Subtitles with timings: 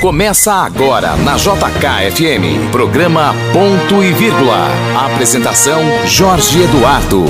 [0.00, 4.68] Começa agora na JKFM, programa Ponto e Vírgula.
[4.96, 7.24] Apresentação Jorge Eduardo.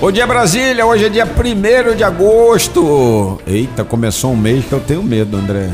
[0.00, 3.38] Bom dia Brasília, hoje é dia 1 de agosto.
[3.46, 5.70] Eita, começou um mês que eu tenho medo, André.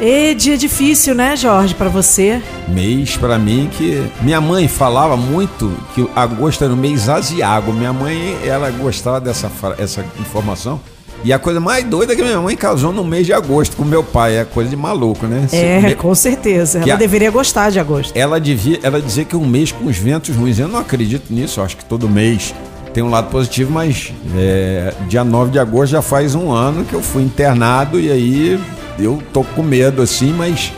[0.00, 2.40] E dia difícil, né, Jorge, para você?
[2.66, 7.70] Mês para mim que minha mãe falava muito que agosto era um mês asiago.
[7.70, 10.80] Minha mãe, ela gostava dessa essa informação.
[11.22, 13.84] E a coisa mais doida é que minha mãe casou no mês de agosto com
[13.84, 14.38] meu pai.
[14.38, 15.46] É coisa de maluco, né?
[15.52, 16.78] É, com certeza.
[16.78, 16.96] Ela a...
[16.96, 18.16] deveria gostar de agosto.
[18.16, 20.58] Ela devia, ela dizia que um mês com os ventos ruins.
[20.58, 21.60] Eu não acredito nisso.
[21.60, 22.54] Acho que todo mês
[22.94, 26.94] tem um lado positivo, mas é, dia 9 de agosto já faz um ano que
[26.94, 28.60] eu fui internado e aí
[28.98, 30.72] eu tô com medo assim, mas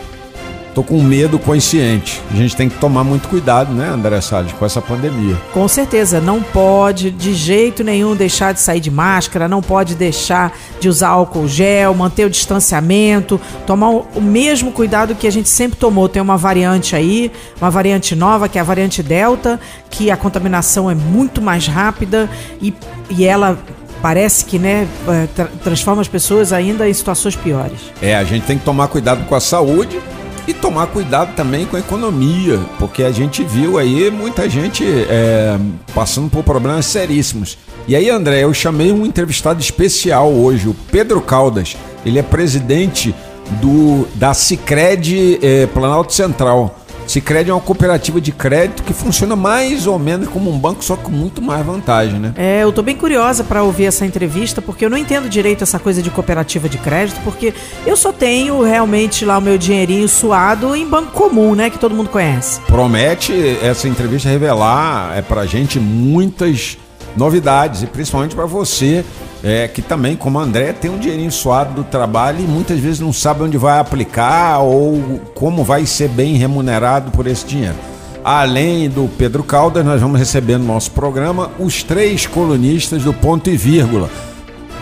[0.74, 2.20] tô com medo consciente.
[2.30, 5.36] A gente tem que tomar muito cuidado, né, André Salles, com essa pandemia.
[5.52, 10.56] Com certeza, não pode de jeito nenhum deixar de sair de máscara, não pode deixar
[10.80, 15.78] de usar álcool gel, manter o distanciamento, tomar o mesmo cuidado que a gente sempre
[15.78, 16.08] tomou.
[16.08, 20.90] Tem uma variante aí, uma variante nova, que é a variante Delta, que a contaminação
[20.90, 22.72] é muito mais rápida e,
[23.10, 23.58] e ela
[24.00, 24.88] parece que né,
[25.34, 27.78] tra transforma as pessoas ainda em situações piores.
[28.00, 30.00] É, a gente tem que tomar cuidado com a saúde
[30.46, 35.58] e tomar cuidado também com a economia, porque a gente viu aí muita gente é,
[35.94, 37.58] passando por problemas seríssimos.
[37.86, 41.76] E aí, André, eu chamei um entrevistado especial hoje, o Pedro Caldas.
[42.04, 43.14] Ele é presidente
[43.60, 46.78] do da Cicred é, Planalto Central.
[47.06, 50.96] Sicredi é uma cooperativa de crédito que funciona mais ou menos como um banco, só
[50.96, 52.32] com muito mais vantagem, né?
[52.36, 55.78] É, eu tô bem curiosa para ouvir essa entrevista, porque eu não entendo direito essa
[55.78, 57.52] coisa de cooperativa de crédito, porque
[57.86, 61.94] eu só tenho realmente lá o meu dinheirinho suado em banco comum, né, que todo
[61.94, 62.60] mundo conhece.
[62.62, 66.78] Promete essa entrevista revelar é pra gente muitas
[67.16, 69.04] novidades e principalmente para você
[69.42, 73.12] é, que também, como André, tem um dinheirinho suado do trabalho e muitas vezes não
[73.12, 77.76] sabe onde vai aplicar ou como vai ser bem remunerado por esse dinheiro.
[78.24, 83.50] Além do Pedro Caldas, nós vamos receber no nosso programa os três colunistas do Ponto
[83.50, 84.08] e Vírgula.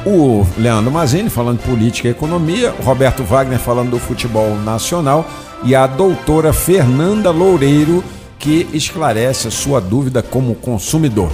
[0.04, 5.26] O Leandro Mazini falando política e economia, o Roberto Wagner falando do futebol nacional
[5.62, 8.04] e a doutora Fernanda Loureiro
[8.38, 11.30] que esclarece a sua dúvida como consumidor.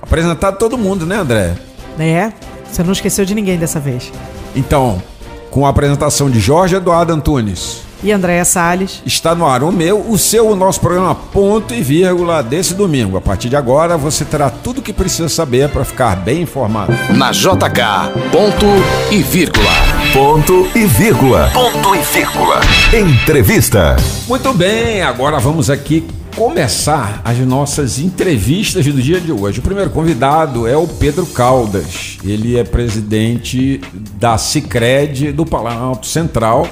[0.00, 1.54] Apresentado todo mundo, né, André?
[1.98, 2.32] É,
[2.72, 4.12] você não esqueceu de ninguém dessa vez.
[4.56, 5.02] Então,
[5.50, 9.02] com a apresentação de Jorge Eduardo Antunes e Andréa Salles.
[9.06, 13.16] Está no ar o meu, o seu, o nosso programa Ponto e Vírgula desse domingo.
[13.16, 16.92] A partir de agora, você terá tudo o que precisa saber para ficar bem informado.
[17.16, 18.66] Na JK, ponto
[19.10, 19.70] e vírgula.
[20.12, 21.50] Ponto e vírgula.
[21.52, 22.60] Ponto e vírgula.
[22.92, 23.96] Entrevista.
[24.26, 26.04] Muito bem, agora vamos aqui
[26.36, 29.60] começar as nossas entrevistas do dia de hoje.
[29.60, 32.18] O primeiro convidado é o Pedro Caldas.
[32.24, 33.80] Ele é presidente
[34.18, 36.66] da Cicred do Planalto Central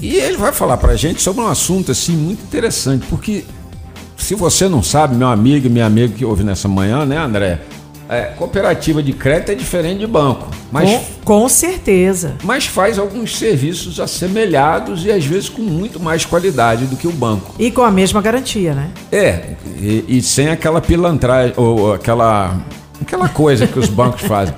[0.00, 3.44] e ele vai falar para a gente sobre um assunto assim muito interessante, porque
[4.16, 7.60] se você não sabe, meu amigo minha amiga que ouve nessa manhã, né, André?
[8.08, 10.48] É, cooperativa de crédito é diferente de banco.
[10.70, 10.90] Mas,
[11.24, 12.36] com, com, certeza.
[12.42, 17.12] Mas faz alguns serviços assemelhados e às vezes com muito mais qualidade do que o
[17.12, 17.54] banco.
[17.58, 18.90] E com a mesma garantia, né?
[19.10, 22.56] É, e, e sem aquela pilantragem, ou aquela,
[23.00, 24.54] aquela coisa que os bancos fazem.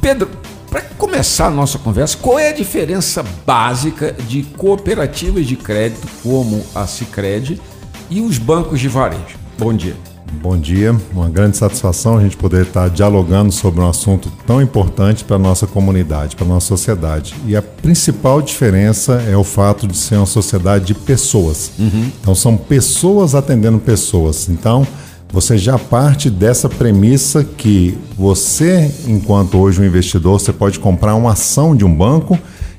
[0.00, 0.28] Pedro,
[0.70, 6.64] para começar a nossa conversa, qual é a diferença básica de cooperativas de crédito como
[6.74, 7.60] a Cicred
[8.10, 9.38] e os bancos de varejo?
[9.56, 10.07] Bom dia.
[10.32, 15.24] Bom dia, uma grande satisfação a gente poder estar dialogando sobre um assunto tão importante
[15.24, 17.34] para a nossa comunidade, para a nossa sociedade.
[17.46, 21.72] E a principal diferença é o fato de ser uma sociedade de pessoas.
[21.78, 22.10] Uhum.
[22.20, 24.48] Então, são pessoas atendendo pessoas.
[24.48, 24.86] Então,
[25.32, 31.32] você já parte dessa premissa que você, enquanto hoje um investidor, você pode comprar uma
[31.32, 32.38] ação de um banco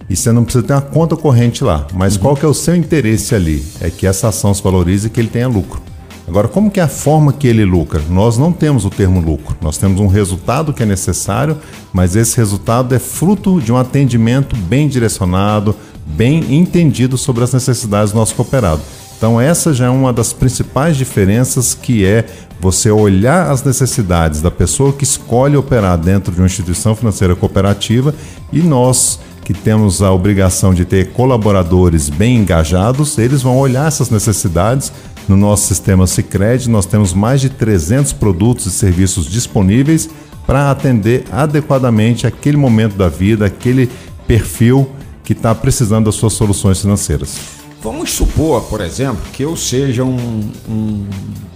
[0.09, 1.85] e você não precisa ter uma conta corrente lá.
[1.93, 2.21] Mas uhum.
[2.21, 3.63] qual que é o seu interesse ali?
[3.81, 5.88] É que essa ação se valorize e que ele tenha lucro.
[6.29, 7.99] Agora, como que é a forma que ele lucra?
[8.07, 9.57] Nós não temos o termo lucro.
[9.59, 11.57] Nós temos um resultado que é necessário,
[11.91, 18.13] mas esse resultado é fruto de um atendimento bem direcionado, bem entendido sobre as necessidades
[18.13, 18.79] do nosso cooperado.
[19.17, 22.23] Então, essa já é uma das principais diferenças que é
[22.61, 28.13] você olhar as necessidades da pessoa que escolhe operar dentro de uma instituição financeira cooperativa
[28.53, 34.11] e nós que temos a obrigação de ter colaboradores bem engajados, eles vão olhar essas
[34.11, 34.93] necessidades
[35.29, 40.09] no nosso sistema Sicredi, nós temos mais de 300 produtos e serviços disponíveis
[40.45, 43.89] para atender adequadamente aquele momento da vida, aquele
[44.25, 44.89] perfil
[45.23, 47.37] que está precisando das suas soluções financeiras.
[47.81, 51.07] Vamos supor, por exemplo, que eu seja um, um,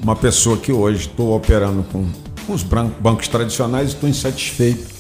[0.02, 2.06] uma pessoa que hoje estou operando com,
[2.46, 4.94] com os bancos tradicionais e estou insatisfeito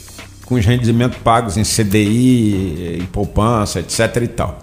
[0.45, 4.59] com os rendimentos pagos em CDI, em poupança, etc e tal.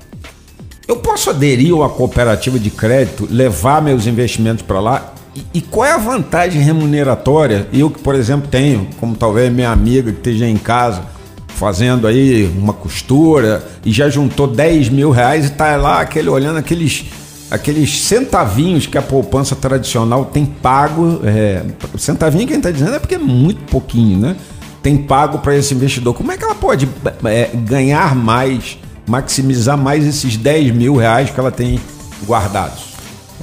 [0.90, 5.14] Eu posso aderir a uma cooperativa de crédito, levar meus investimentos para lá?
[5.36, 7.68] E, e, qual é a vantagem remuneratória?
[7.72, 11.02] Eu que, por exemplo, tenho, como talvez minha amiga que esteja em casa,
[11.46, 16.58] fazendo aí uma costura e já juntou 10 mil reais e está lá aquele, olhando
[16.58, 17.04] aqueles,
[17.52, 21.20] aqueles centavinhos que a poupança tradicional tem pago.
[21.22, 21.62] É,
[21.98, 24.36] centavinho que a gente está dizendo é porque é muito pouquinho, né?
[24.82, 26.14] Tem pago para esse investidor.
[26.14, 26.88] Como é que ela pode
[27.26, 28.76] é, ganhar mais,
[29.10, 31.80] maximizar mais esses 10 mil reais que ela tem
[32.24, 32.90] guardados?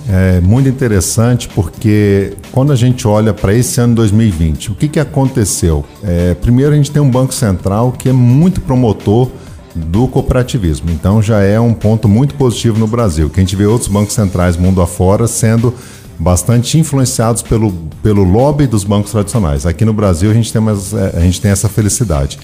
[0.09, 4.99] É muito interessante porque quando a gente olha para esse ano 2020, o que, que
[4.99, 5.83] aconteceu?
[6.01, 9.29] É, primeiro, a gente tem um Banco Central que é muito promotor
[9.75, 10.89] do cooperativismo.
[10.89, 14.13] Então já é um ponto muito positivo no Brasil, que a gente vê outros bancos
[14.13, 15.73] centrais mundo afora sendo
[16.17, 17.71] bastante influenciados pelo,
[18.01, 19.65] pelo lobby dos bancos tradicionais.
[19.65, 22.39] Aqui no Brasil a gente tem, mais, é, a gente tem essa felicidade.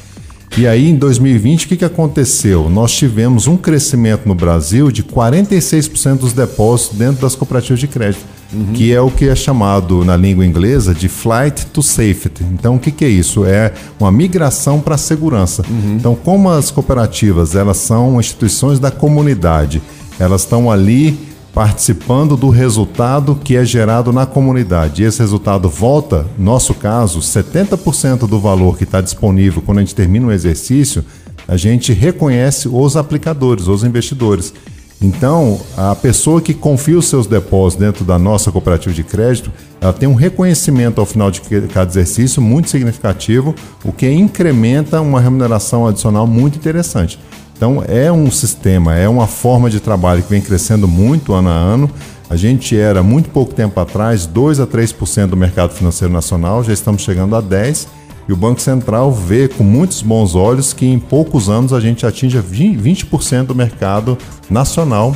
[0.56, 2.70] E aí, em 2020, o que, que aconteceu?
[2.70, 8.24] Nós tivemos um crescimento no Brasil de 46% dos depósitos dentro das cooperativas de crédito,
[8.54, 8.72] uhum.
[8.72, 12.44] que é o que é chamado na língua inglesa de flight to safety.
[12.44, 13.44] Então, o que, que é isso?
[13.46, 15.64] É uma migração para a segurança.
[15.68, 15.96] Uhum.
[15.96, 19.82] Então, como as cooperativas elas são instituições da comunidade,
[20.20, 21.18] elas estão ali
[21.54, 25.04] participando do resultado que é gerado na comunidade.
[25.04, 29.94] E esse resultado volta, nosso caso, 70% do valor que está disponível quando a gente
[29.94, 31.06] termina um exercício,
[31.48, 34.54] a gente reconhece os aplicadores, os investidores.
[35.00, 39.52] Então, a pessoa que confia os seus depósitos dentro da nossa cooperativa de crédito,
[39.82, 43.54] ela tem um reconhecimento ao final de cada exercício muito significativo,
[43.84, 47.20] o que incrementa uma remuneração adicional muito interessante.
[47.56, 51.54] Então é um sistema, é uma forma de trabalho que vem crescendo muito ano a
[51.54, 51.90] ano.
[52.30, 56.74] A gente era muito pouco tempo atrás 2 a 3% do mercado financeiro nacional, já
[56.74, 57.88] estamos chegando a 10
[58.28, 62.06] e o Banco Central vê com muitos bons olhos que em poucos anos a gente
[62.06, 64.18] atinja 20% do mercado
[64.50, 65.16] nacional,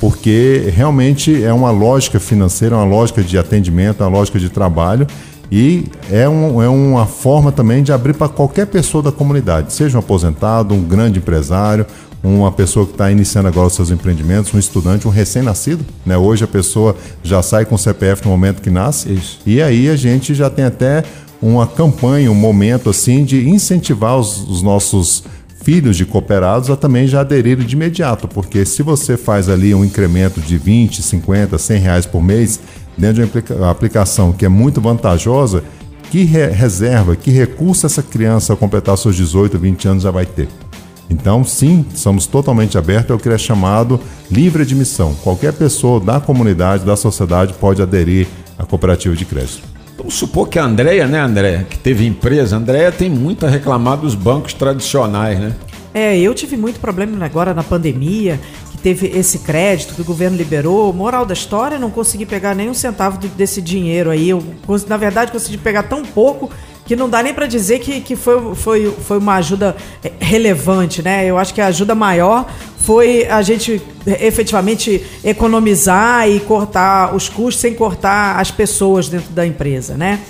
[0.00, 5.06] porque realmente é uma lógica financeira, uma lógica de atendimento, uma lógica de trabalho
[5.50, 9.96] e é, um, é uma forma também de abrir para qualquer pessoa da comunidade, seja
[9.96, 11.86] um aposentado, um grande empresário,
[12.22, 15.84] uma pessoa que está iniciando agora os seus empreendimentos, um estudante, um recém-nascido.
[16.04, 16.16] Né?
[16.16, 19.12] Hoje a pessoa já sai com o CPF no momento que nasce.
[19.12, 19.38] Isso.
[19.46, 21.04] E aí a gente já tem até
[21.40, 25.22] uma campanha, um momento assim de incentivar os, os nossos
[25.62, 29.84] filhos de cooperados a também já aderirem de imediato, porque se você faz ali um
[29.84, 32.60] incremento de 20, 50, 100 reais por mês,
[32.96, 35.62] dentro de uma aplicação que é muito vantajosa,
[36.10, 40.24] que re reserva, que recurso essa criança ao completar seus 18, 20 anos já vai
[40.24, 40.48] ter?
[41.08, 44.00] Então, sim, somos totalmente abertos ao que é chamado
[44.30, 45.14] livre admissão.
[45.22, 48.26] Qualquer pessoa da comunidade, da sociedade, pode aderir
[48.58, 49.62] à cooperativa de crédito.
[49.96, 53.48] Vamos supor que a Andréia, né, Andréia, que teve empresa, a Andréia tem muito a
[53.48, 55.54] reclamar dos bancos tradicionais, né?
[55.94, 58.38] É, eu tive muito problema agora na pandemia
[58.86, 60.92] teve esse crédito que o governo liberou.
[60.92, 64.30] Moral da história, não consegui pegar nem um centavo desse dinheiro aí.
[64.30, 64.40] Eu,
[64.86, 66.48] na verdade, consegui pegar tão pouco
[66.84, 69.74] que não dá nem para dizer que, que foi, foi, foi uma ajuda
[70.04, 71.26] é, relevante, né?
[71.26, 72.48] Eu acho que a ajuda maior
[72.78, 79.32] foi a gente é, efetivamente economizar e cortar os custos sem cortar as pessoas dentro
[79.32, 80.20] da empresa, né?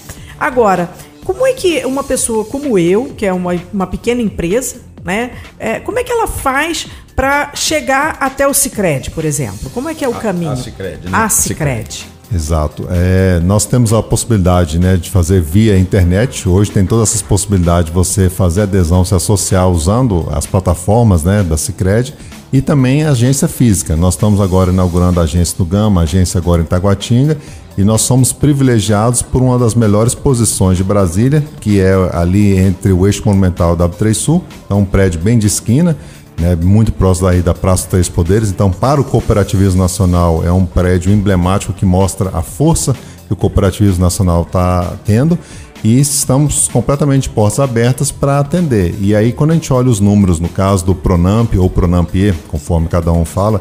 [0.40, 0.88] Agora,
[1.26, 5.32] como é que uma pessoa como eu, que é uma, uma pequena empresa, né?
[5.58, 6.86] É, como é que ela faz
[7.16, 9.70] para chegar até o Cicred, por exemplo?
[9.72, 10.52] Como é que é o a, caminho?
[10.52, 11.10] A Cicred, né?
[11.10, 12.06] A Cicred.
[12.32, 12.86] Exato.
[12.90, 16.46] É, nós temos a possibilidade né, de fazer via internet.
[16.46, 21.42] Hoje tem todas essas possibilidades de você fazer adesão, se associar usando as plataformas né,
[21.42, 22.12] da Cicred
[22.52, 23.96] e também a agência física.
[23.96, 27.38] Nós estamos agora inaugurando a agência do Gama, a agência agora em Taguatinga,
[27.78, 32.92] e nós somos privilegiados por uma das melhores posições de Brasília, que é ali entre
[32.92, 35.96] o eixo monumental e W3 Sul, é um prédio bem de esquina
[36.38, 38.50] né, muito próximo daí da Praça Três Poderes.
[38.50, 42.94] Então, para o cooperativismo nacional, é um prédio emblemático que mostra a força
[43.26, 45.38] que o cooperativismo nacional está tendo
[45.82, 48.94] e estamos completamente portas abertas para atender.
[49.00, 52.88] E aí, quando a gente olha os números, no caso do Pronamp ou Pronampier, conforme
[52.88, 53.60] cada um fala,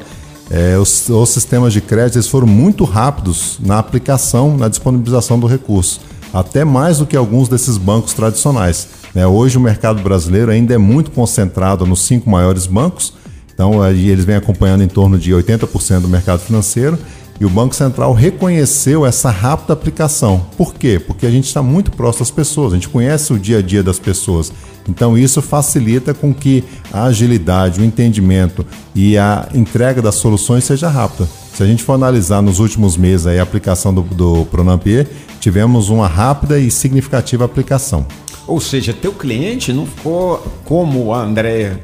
[0.50, 5.48] é, os, os sistemas de crédito eles foram muito rápidos na aplicação, na disponibilização do
[5.48, 6.02] recurso,
[6.34, 8.88] até mais do que alguns desses bancos tradicionais.
[9.16, 9.26] Né?
[9.26, 13.14] Hoje o mercado brasileiro ainda é muito concentrado nos cinco maiores bancos,
[13.54, 17.00] então eles vêm acompanhando em torno de 80% do mercado financeiro.
[17.38, 20.46] E o Banco Central reconheceu essa rápida aplicação.
[20.58, 21.02] Por quê?
[21.06, 23.84] Porque a gente está muito próximo das pessoas, a gente conhece o dia a dia
[23.84, 24.54] das pessoas.
[24.88, 30.88] Então isso facilita com que a agilidade, o entendimento e a entrega das soluções seja
[30.88, 31.28] rápida.
[31.54, 35.08] Se a gente for analisar nos últimos meses a aplicação do, do Pronampier,
[35.42, 38.06] tivemos uma rápida e significativa aplicação.
[38.48, 41.80] Ou seja, teu cliente não ficou como a Andréia,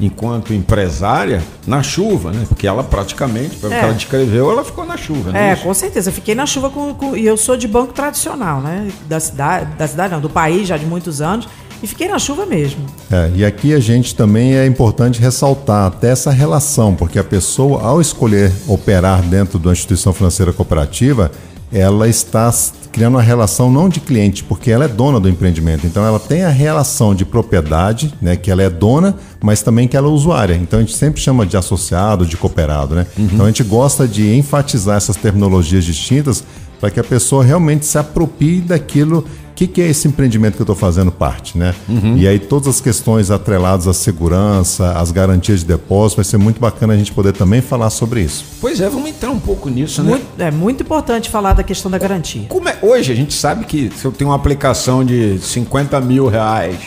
[0.00, 2.44] enquanto empresária, na chuva, né?
[2.48, 3.78] Porque ela praticamente, pelo É.
[3.78, 5.52] que ela descreveu, ela ficou na chuva, né?
[5.52, 6.10] É, com certeza.
[6.10, 8.88] Eu fiquei na chuva com, com- e eu sou de banco tradicional, né?
[9.08, 11.48] Da cidade, da cidade não, do país já de muitos anos.
[11.82, 12.80] E fiquei na chuva mesmo.
[13.10, 17.82] É, e aqui a gente também é importante ressaltar até essa relação, porque a pessoa,
[17.82, 21.30] ao escolher operar dentro de uma instituição financeira cooperativa,
[21.72, 22.52] ela está
[22.92, 25.86] criando uma relação não de cliente, porque ela é dona do empreendimento.
[25.86, 29.96] Então ela tem a relação de propriedade, né, que ela é dona, mas também que
[29.96, 30.54] ela é usuária.
[30.54, 33.06] Então a gente sempre chama de associado, de cooperado, né?
[33.16, 36.44] Então a gente gosta de enfatizar essas terminologias distintas
[36.82, 39.24] para que a pessoa realmente se aproprie daquilo
[39.54, 41.72] que, que é esse empreendimento que eu estou fazendo parte, né?
[42.16, 46.60] E aí todas as questões atreladas à segurança, às garantias de depósito, vai ser muito
[46.60, 48.44] bacana a gente poder também falar sobre isso.
[48.60, 50.10] Pois é, vamos entrar um pouco nisso, né?
[50.10, 52.46] Muito, é muito importante falar da questão da garantia.
[52.48, 56.26] Como é- hoje a gente sabe que se eu tenho uma aplicação de 50 mil
[56.26, 56.78] reais,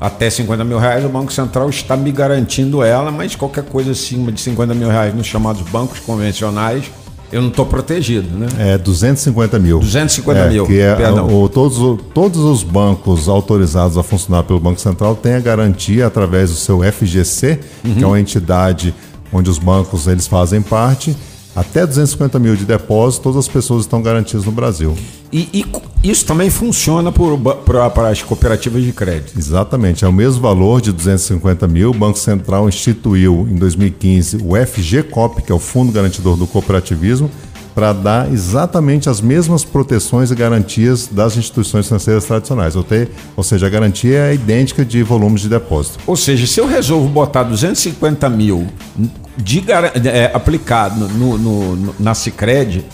[0.00, 4.32] até 50 mil reais, o Banco Central está me garantindo ela, mas qualquer coisa acima
[4.32, 6.90] de 50 mil reais nos chamados bancos convencionais,
[7.32, 8.46] eu não estou protegido, né?
[8.58, 9.78] É 250 mil.
[9.80, 11.42] 250 É, mil, Que é, perdão.
[11.42, 16.50] o- todos, todos os bancos autorizados a funcionar pelo Banco Central têm a garantia através
[16.50, 17.58] do seu FGC,
[17.96, 18.94] que é uma entidade
[19.32, 21.16] onde os bancos eles fazem parte.
[21.54, 24.96] Até 250 mil de depósito, todas as pessoas estão garantidas no Brasil.
[25.32, 25.64] E, e
[26.02, 29.38] isso também funciona para as cooperativas de crédito.
[29.38, 31.90] Exatamente, é o mesmo valor de 250 mil.
[31.90, 37.30] O Banco Central instituiu em 2015 o FGCOP, que é o Fundo Garantidor do Cooperativismo,
[37.74, 42.74] para dar exatamente as mesmas proteções e garantias das instituições financeiras tradicionais.
[43.36, 45.98] Ou seja, a garantia é idêntica de volumes de depósito.
[46.06, 48.66] Ou seja, se eu resolvo botar 250 mil
[49.40, 52.84] de gar- é, aplicado no, no- no- na Cicred,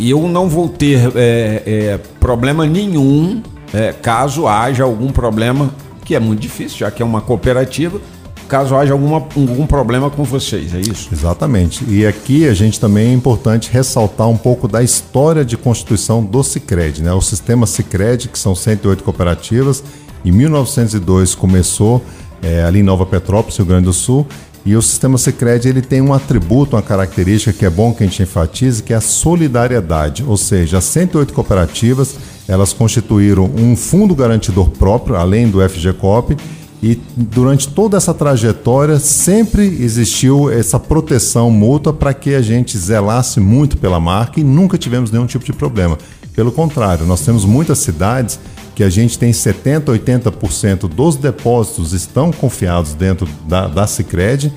[0.00, 5.70] eu não vou ter é, é, problema nenhum é, caso haja algum problema,
[6.04, 8.00] que é muito difícil, já que é uma cooperativa,
[8.48, 11.08] caso haja alguma, algum problema com vocês, é isso?
[11.12, 11.84] Exatamente.
[11.88, 16.42] E aqui a gente também é importante ressaltar um pouco da história de constituição do
[16.44, 17.12] Cicred, né?
[17.12, 19.82] O sistema Cicred, que são 108 cooperativas,
[20.24, 22.02] em 1902 começou
[22.42, 24.26] eh, ali em Nova Petrópolis, Rio Grande do Sul,
[24.64, 28.06] e o sistema Cicred ele tem um atributo, uma característica que é bom que a
[28.06, 32.16] gente enfatize, que é a solidariedade, ou seja, as 108 cooperativas,
[32.48, 36.36] elas constituíram um fundo garantidor próprio, além do FGCOP,
[36.82, 43.40] e durante toda essa trajetória sempre existiu essa proteção mútua para que a gente zelasse
[43.40, 45.96] muito pela marca e nunca tivemos nenhum tipo de problema.
[46.34, 48.38] Pelo contrário, nós temos muitas cidades
[48.74, 54.52] que a gente tem 70%, 80% dos depósitos estão confiados dentro da, da Cicred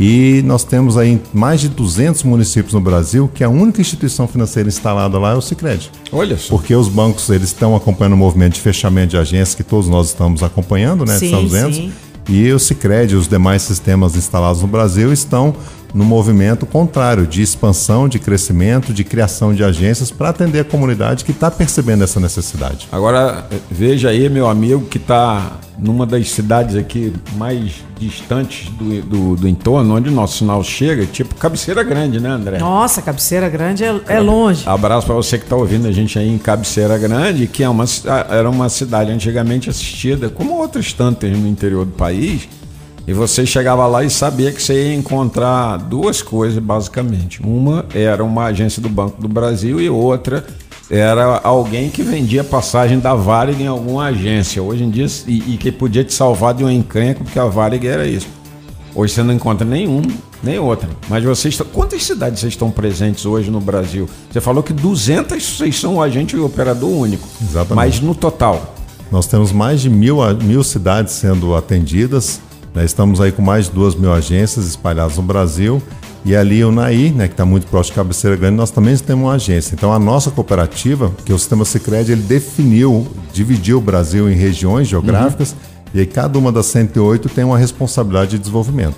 [0.00, 4.68] e nós temos aí mais de 200 municípios no Brasil que a única instituição financeira
[4.68, 5.90] instalada lá é o Cicred.
[6.12, 6.50] Olha só.
[6.50, 10.08] Porque os bancos eles estão acompanhando o movimento de fechamento de agências que todos nós
[10.08, 11.18] estamos acompanhando, né?
[11.18, 11.74] Sim, estamos vendo.
[11.74, 11.92] sim.
[12.28, 15.56] E o Sicredi e os demais sistemas instalados no Brasil estão
[15.94, 21.24] no movimento contrário de expansão, de crescimento, de criação de agências para atender a comunidade
[21.24, 22.88] que está percebendo essa necessidade.
[22.92, 29.36] Agora, veja aí, meu amigo, que está numa das cidades aqui mais distantes do, do,
[29.36, 32.58] do entorno, onde o nosso sinal chega, tipo cabeceira grande, né, André?
[32.58, 34.68] Nossa, cabeceira grande é, é longe.
[34.68, 37.84] Abraço para você que está ouvindo a gente aí em Cabeceira Grande, que é uma,
[38.28, 42.48] era uma cidade antigamente assistida, como outras tantas no interior do país.
[43.08, 47.40] E você chegava lá e sabia que você ia encontrar duas coisas, basicamente.
[47.42, 50.44] Uma era uma agência do Banco do Brasil e outra
[50.90, 54.62] era alguém que vendia passagem da Varig em alguma agência.
[54.62, 57.86] Hoje em dia, e, e que podia te salvar de uma encrenca, porque a Varig
[57.86, 58.28] era isso.
[58.94, 60.02] Hoje você não encontra nenhum,
[60.42, 60.90] nem outra.
[61.08, 61.66] Mas vocês estão.
[61.66, 64.06] Quantas cidades vocês estão presentes hoje no Brasil?
[64.30, 67.26] Você falou que 200 vocês são o agente e operador único.
[67.40, 67.74] Exatamente.
[67.74, 68.74] Mas no total.
[69.10, 72.46] Nós temos mais de mil, mil cidades sendo atendidas.
[72.78, 72.84] Né?
[72.84, 75.82] Estamos aí com mais de duas mil agências espalhadas no Brasil.
[76.24, 79.24] E ali o NAI, né, que está muito próximo de Cabeceira Grande, nós também temos
[79.24, 79.74] uma agência.
[79.74, 84.34] Então a nossa cooperativa, que é o Sistema Sicredi, ele definiu, dividiu o Brasil em
[84.34, 85.56] regiões geográficas.
[85.92, 88.96] E aí cada uma das 108 tem uma responsabilidade de desenvolvimento.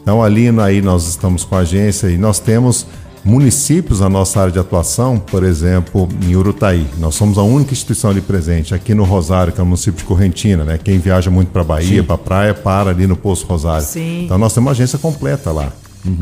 [0.00, 2.86] Então ali no NAI nós estamos com a agência e nós temos
[3.28, 6.86] municípios na nossa área de atuação, por exemplo, em Urutaí.
[6.98, 8.74] Nós somos a única instituição ali presente.
[8.74, 10.78] Aqui no Rosário, que é o município de Correntina, né?
[10.82, 13.86] Quem viaja muito para Bahia, para praia, para ali no Poço Rosário.
[13.86, 14.24] Sim.
[14.24, 15.70] Então nós temos uma agência completa lá.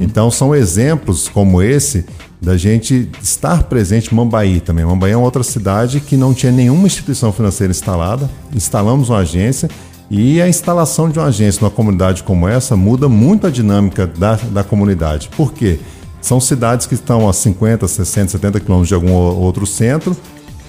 [0.01, 2.05] Então são exemplos como esse
[2.41, 4.85] da gente estar presente em Mambaí também.
[4.85, 8.29] Mambaí é uma outra cidade que não tinha nenhuma instituição financeira instalada.
[8.55, 9.71] Instalamos uma agência
[10.11, 14.35] e a instalação de uma agência numa comunidade como essa muda muito a dinâmica da,
[14.51, 15.29] da comunidade.
[15.37, 15.79] Por quê?
[16.27, 20.17] São cidades que estão a 50, 60, 70 quilômetros de algum outro centro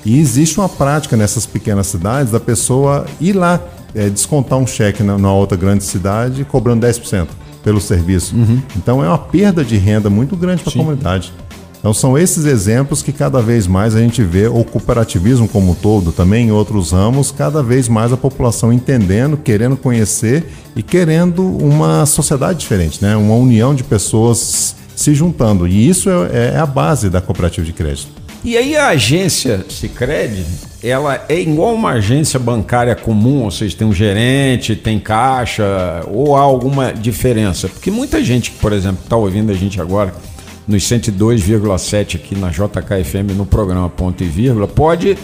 [0.05, 3.59] E existe uma prática nessas pequenas cidades da pessoa ir lá
[3.95, 7.29] é, descontar um cheque na, numa outra grande cidade cobrando 10%
[7.63, 8.35] pelo serviço.
[8.75, 11.33] Então é uma perda de renda muito grande para a comunidade.
[11.79, 15.73] Então são esses exemplos que cada vez mais a gente vê o cooperativismo como um
[15.73, 20.45] todo, também em outros ramos, cada vez mais a população entendendo, querendo conhecer
[20.75, 23.15] e querendo uma sociedade diferente, né?
[23.15, 25.67] uma união de pessoas se juntando.
[25.67, 28.11] E isso é, é a base da cooperativa de crédito.
[28.43, 30.43] E aí a agência Sicredi,
[30.83, 35.63] ela é igual uma agência bancária comum, ou seja, tem um gerente, tem caixa,
[36.07, 37.67] ou há alguma diferença?
[37.67, 40.13] Porque muita gente por exemplo, está ouvindo a gente agora
[40.67, 45.17] nos 102,7 aqui na JKFM no programa Ponto e Vírgula, pode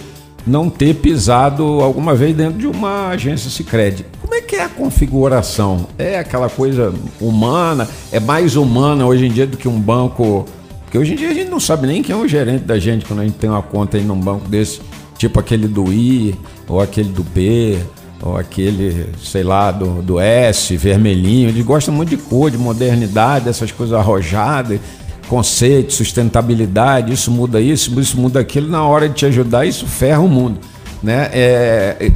[0.45, 4.05] não ter pisado alguma vez dentro de uma agência Sicredi.
[4.53, 5.87] Que é a configuração?
[5.97, 7.89] É aquela coisa humana?
[8.11, 10.45] É mais humana hoje em dia do que um banco?
[10.83, 13.03] Porque hoje em dia a gente não sabe nem quem é o gerente da gente
[13.03, 14.79] quando a gente tem uma conta aí num banco desse,
[15.17, 16.35] tipo aquele do I,
[16.67, 17.79] ou aquele do B,
[18.21, 21.49] ou aquele, sei lá, do, do S, vermelhinho.
[21.49, 24.79] Eles gostam muito de cor, de modernidade, dessas coisas arrojadas
[25.27, 30.19] conceito, sustentabilidade, isso muda isso, isso muda aquilo, na hora de te ajudar, isso ferra
[30.19, 30.59] o mundo.
[31.01, 31.29] Né?
[31.33, 32.11] É,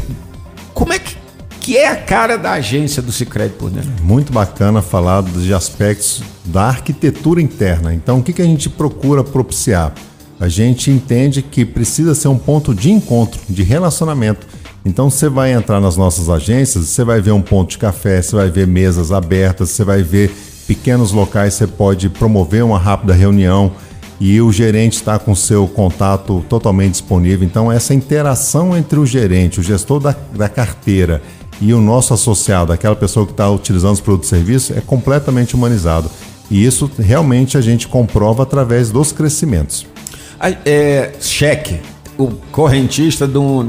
[1.67, 3.91] que é a cara da agência do Cicred por dentro?
[4.01, 7.93] Muito bacana falar de aspectos da arquitetura interna.
[7.93, 9.93] Então, o que, que a gente procura propiciar?
[10.39, 14.47] A gente entende que precisa ser um ponto de encontro, de relacionamento.
[14.85, 18.33] Então, você vai entrar nas nossas agências, você vai ver um ponto de café, você
[18.33, 20.33] vai ver mesas abertas, você vai ver
[20.65, 23.73] pequenos locais você pode promover uma rápida reunião
[24.21, 27.45] e o gerente está com seu contato totalmente disponível.
[27.45, 31.21] Então, essa interação entre o gerente, o gestor da, da carteira
[31.59, 35.55] e o nosso associado, aquela pessoa que está utilizando os produtos e serviços, é completamente
[35.55, 36.09] humanizado.
[36.49, 39.85] E isso realmente a gente comprova através dos crescimentos.
[40.65, 41.79] É, cheque
[42.17, 43.67] o correntista do,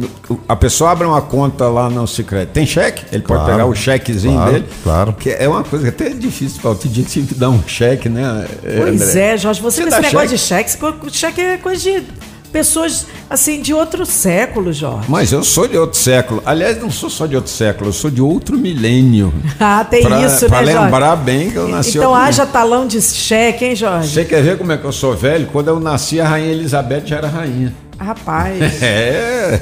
[0.49, 2.47] a pessoa abre uma conta lá no Secret.
[2.47, 3.05] Tem cheque?
[3.13, 4.67] Ele Claro, pode pegar o chequezinho claro, dele.
[4.83, 5.13] claro.
[5.13, 6.59] Que é uma coisa até difícil.
[6.65, 8.47] Outro dia tive que dar um cheque, né?
[8.63, 9.21] Pois André?
[9.35, 10.71] é, Jorge, você, Você com esse negócio cheque?
[10.71, 12.03] de cheque, cheque é coisa de
[12.49, 15.07] pessoas assim de outro século, Jorge.
[15.09, 16.43] Mas eu sou de outro século.
[16.45, 19.33] Aliás, não sou só de outro século, eu sou de outro milênio.
[19.61, 20.85] Ah, tem pra, isso, pra né, Jorge?
[20.85, 24.09] lembrar bem que eu nasci Então outro haja talão de cheque, hein, Jorge?
[24.09, 25.49] Você quer ver como é que eu sou velho?
[25.53, 27.75] Quando eu nasci, a rainha Elizabeth já era rainha.
[27.99, 28.59] Rapaz.
[28.83, 29.61] É,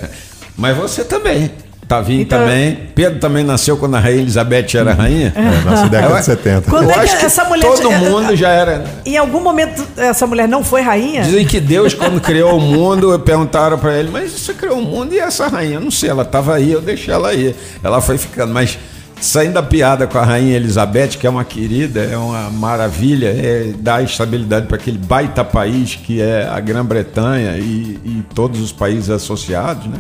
[0.57, 1.51] mas você também.
[1.88, 2.79] Tavinho Então- também.
[2.94, 5.33] Pedro também nasceu quando a rainha Elizabeth era rainha.
[5.37, 6.70] É, na década Eu- de 70.
[6.70, 8.85] Quando é que essa mulher todo já- mundo já era.
[9.05, 11.22] Em algum momento essa mulher não foi rainha?
[11.22, 15.14] Dizem que Deus, quando criou o mundo, perguntaram para ele, mas você criou o mundo
[15.14, 15.75] e essa rainha?
[15.75, 17.55] Eu não sei, ela estava aí, eu deixei ela aí.
[17.85, 18.77] Ela foi ficando, mas
[19.20, 23.70] saindo da piada com a rainha Elizabeth, que é uma querida, é uma maravilha, é,
[23.79, 29.09] dá estabilidade para aquele baita país que é a Grã-Bretanha e, e todos os países
[29.09, 29.99] associados, né?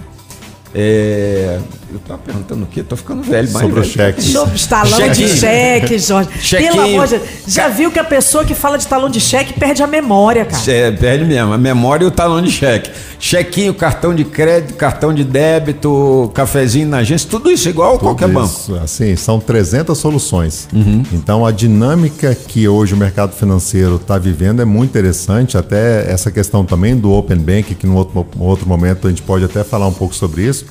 [0.78, 1.58] É,
[1.90, 2.82] eu estava perguntando o quê?
[2.82, 4.20] Tô ficando velho, mais Sobre o cheque.
[4.20, 6.28] Sobre os talão de cheque, Jorge.
[6.38, 6.72] Chequinho.
[6.76, 7.30] Pelo amor de Deus.
[7.46, 10.62] Já viu que a pessoa que fala de talão de cheque perde a memória, cara?
[10.70, 12.90] É, perde mesmo, a memória e o talão de cheque.
[13.18, 18.28] Chequinho, cartão de crédito, cartão de débito, cafezinho na agência, tudo isso igual a qualquer
[18.28, 18.52] banco.
[18.52, 20.68] Isso, assim, são 300 soluções.
[20.74, 21.02] Uhum.
[21.10, 25.56] Então, a dinâmica que hoje o mercado financeiro está vivendo é muito interessante.
[25.56, 29.22] Até essa questão também do Open Bank, que no outro, no outro momento a gente
[29.22, 30.65] pode até falar um pouco sobre isso,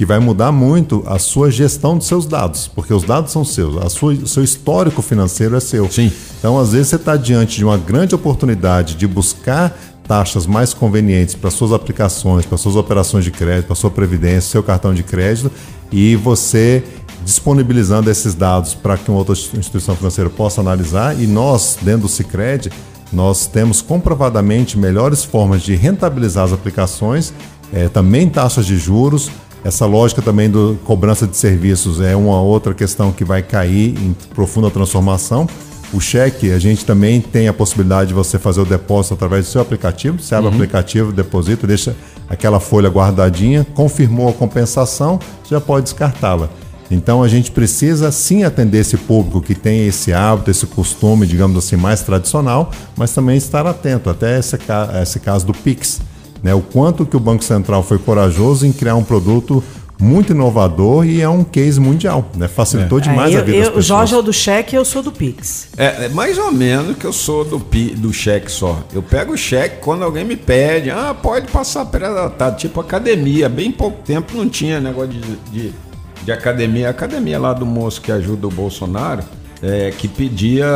[0.00, 3.76] que vai mudar muito a sua gestão dos seus dados, porque os dados são seus,
[3.76, 5.90] a sua, o seu histórico financeiro é seu.
[5.90, 6.10] Sim.
[6.38, 11.34] Então, às vezes, você está diante de uma grande oportunidade de buscar taxas mais convenientes
[11.34, 15.52] para suas aplicações, para suas operações de crédito, para sua previdência, seu cartão de crédito,
[15.92, 16.82] e você
[17.22, 22.08] disponibilizando esses dados para que uma outra instituição financeira possa analisar, e nós, dentro do
[22.08, 22.72] Cicred,
[23.12, 27.34] nós temos comprovadamente melhores formas de rentabilizar as aplicações,
[27.70, 29.30] eh, também taxas de juros,
[29.64, 34.14] essa lógica também do cobrança de serviços é uma outra questão que vai cair em
[34.34, 35.46] profunda transformação.
[35.92, 39.50] O cheque, a gente também tem a possibilidade de você fazer o depósito através do
[39.50, 40.20] seu aplicativo.
[40.20, 41.96] Você abre o aplicativo, deposita, deixa
[42.28, 45.18] aquela folha guardadinha, confirmou a compensação,
[45.48, 46.48] já pode descartá-la.
[46.90, 51.56] Então a gente precisa sim atender esse público que tem esse hábito, esse costume, digamos
[51.56, 54.58] assim, mais tradicional, mas também estar atento até esse,
[55.02, 56.00] esse caso do Pix.
[56.42, 56.54] Né?
[56.54, 59.62] O quanto que o Banco Central foi corajoso em criar um produto
[60.02, 62.30] muito inovador e é um case mundial.
[62.34, 62.48] Né?
[62.48, 63.84] Facilitou demais É, a eu, vida das eu, o pessoas.
[63.86, 65.68] Jorge é o do cheque e eu sou do Pix.
[65.76, 68.78] É, é mais ou menos que eu sou do, pi- do cheque só.
[68.94, 73.46] Eu pego o cheque quando alguém me pede, ah, pode passar pré-datado, tipo academia.
[73.50, 75.20] Bem pouco tempo não tinha negócio de,
[75.52, 75.72] de,
[76.24, 76.86] de academia.
[76.86, 79.22] A academia lá do moço que ajuda o Bolsonaro,
[79.62, 80.66] é, que pedia,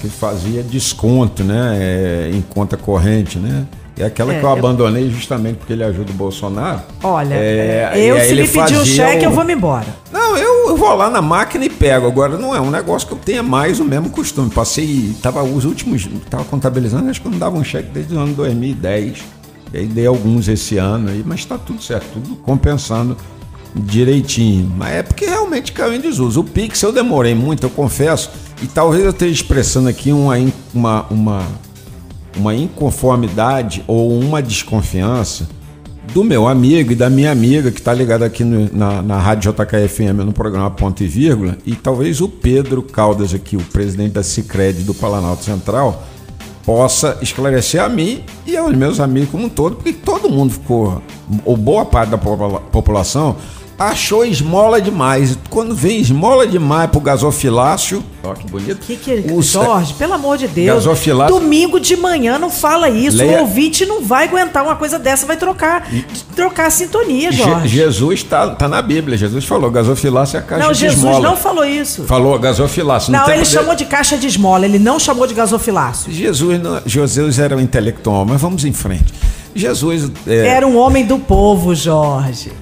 [0.00, 3.64] que fazia desconto, né, é, em conta corrente, né?
[3.98, 6.82] É aquela É, que eu eu- abandonei justamente porque ele ajuda o Bolsonaro.
[7.02, 9.42] Olha, É, eu e aí se ele me pedir o fazia cheque, o- eu vou
[9.44, 9.86] me embora.
[10.12, 12.06] Não, eu, eu vou lá na máquina e pego.
[12.06, 14.50] Agora não é um negócio que eu tenha mais o mesmo costume.
[14.50, 18.18] Passei, tava os últimos, tava contabilizando, acho que eu não dava um cheque desde o
[18.18, 19.18] ano 2010.
[19.72, 23.16] E aí dei alguns esse ano aí, mas tá tudo certo, tudo compensando
[23.74, 24.70] direitinho.
[24.76, 26.40] Mas é porque realmente caiu em desuso.
[26.40, 28.30] O Pix eu demorei muito, eu confesso,
[28.62, 30.34] e talvez eu esteja expressando aqui uma,
[30.74, 31.42] uma, uma,
[32.36, 35.48] uma inconformidade ou uma desconfiança
[36.12, 39.52] do meu amigo e da minha amiga que está ligado aqui no- na, na Rádio
[39.52, 44.22] JKFM no programa Ponto e Vírgula e talvez o Pedro Caldas aqui, o presidente da
[44.22, 46.04] Cicred do Planalto Central,
[46.64, 51.00] possa esclarecer a mim e aos meus amigos como um todo, porque todo mundo ficou,
[51.44, 53.36] ou boa parte da popula- população,
[53.78, 55.38] achou esmola demais.
[55.50, 58.78] Quando vem esmola demais pro gasofilácio, ó que bonito.
[58.86, 60.84] Que que o- Jorge, pelo amor de Deus.
[60.84, 63.16] Gasofilato- Domingo de manhã não fala isso.
[63.18, 65.86] Leia- O ouvinte não vai aguentar uma coisa dessa, vai trocar,
[66.34, 67.68] trocar a sintonia, Je- Jorge.
[67.68, 69.16] Jesus está tá na Bíblia.
[69.18, 71.28] Jesus falou: gasofilácio é a caixa não, de Jesus esmola.
[71.28, 72.04] não falou isso.
[72.04, 73.12] Falou gasofilácio.
[73.12, 76.10] Não, tempo ele chamou de caixa de esmola, ele não chamou de gasofilácio.
[76.12, 79.12] Jesus, não- Jesus era um intelectual, mas vamos em frente.
[79.54, 80.10] Jesus.
[80.26, 82.52] é, Era um homem do povo, Jorge.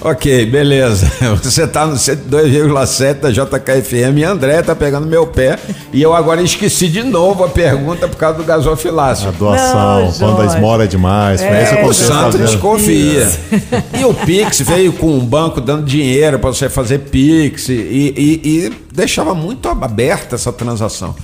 [0.00, 1.10] Ok, beleza.
[1.42, 5.58] Você tá no 102,7 da JKFM e André tá pegando meu pé.
[5.92, 9.28] E eu agora esqueci de novo a pergunta por causa do gasofilácio.
[9.28, 11.40] A doação, Não, quando a esmola é demais.
[11.40, 13.30] É, o santo desconfia.
[13.98, 18.40] E o Pix veio com um banco dando dinheiro para você fazer Pix e, e-
[18.44, 21.14] e deixava muito aberta essa transação.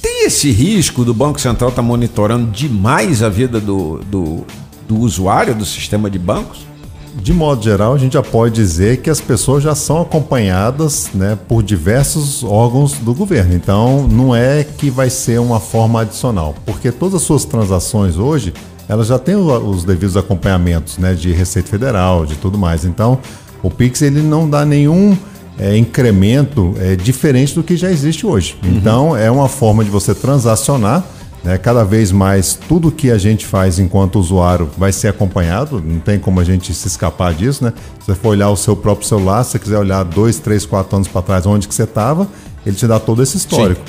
[0.00, 4.46] Tem esse risco do Banco Central estar monitorando demais a vida do, do,
[4.88, 6.71] do usuário do sistema de bancos?
[7.14, 11.38] De modo geral, a gente já pode dizer que as pessoas já são acompanhadas né,
[11.46, 13.54] por diversos órgãos do governo.
[13.54, 18.54] Então, não é que vai ser uma forma adicional, porque todas as suas transações hoje,
[18.88, 22.84] elas já têm os devidos acompanhamentos né, de Receita Federal, de tudo mais.
[22.84, 23.18] Então,
[23.62, 25.16] o Pix ele não dá nenhum
[25.58, 28.56] é, incremento é, diferente do que já existe hoje.
[28.64, 31.04] Então, é uma forma de você transacionar
[31.44, 31.58] né?
[31.58, 36.18] Cada vez mais tudo que a gente faz enquanto usuário vai ser acompanhado, não tem
[36.18, 37.72] como a gente se escapar disso, né?
[38.00, 40.96] Se você for olhar o seu próprio celular, se você quiser olhar dois, três, quatro
[40.96, 42.28] anos para trás, onde que você estava,
[42.64, 43.80] ele te dá todo esse histórico.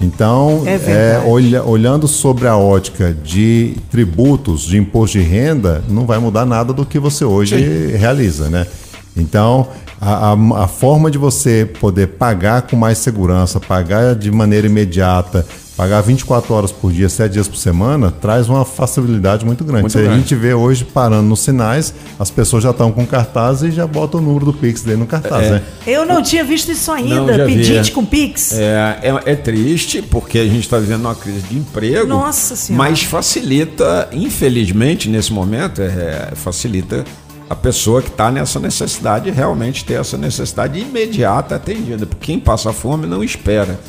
[0.00, 6.06] Então, É é, olha- olhando sobre a ótica de tributos, de imposto de renda, não
[6.06, 7.54] vai mudar nada do que você hoje
[7.98, 8.66] realiza, né?
[9.14, 9.68] Então,
[10.00, 15.44] a, a- a forma de você poder pagar com mais segurança, pagar de maneira imediata,
[15.80, 19.80] pagar 24 horas por dia, 7 dias por semana, traz uma facilidade muito grande.
[19.80, 20.18] Muito Se a grande.
[20.18, 24.20] gente vê hoje parando nos sinais, as pessoas já estão com cartaz e já botam
[24.20, 25.62] o número do Pix dele no cartaz, né?
[25.86, 27.38] Eu não tinha visto isso ainda.
[27.38, 27.94] Não, Pedinte é.
[27.94, 28.52] com Pix.
[28.52, 32.06] É, é, é triste porque a gente está vivendo uma crise de emprego.
[32.06, 32.90] Nossa Senhora.
[32.90, 37.06] Mas facilita, infelizmente, nesse momento, é, facilita
[37.48, 42.04] a pessoa que está nessa necessidade realmente ter essa necessidade imediata atendida.
[42.04, 43.80] Porque quem passa fome não espera.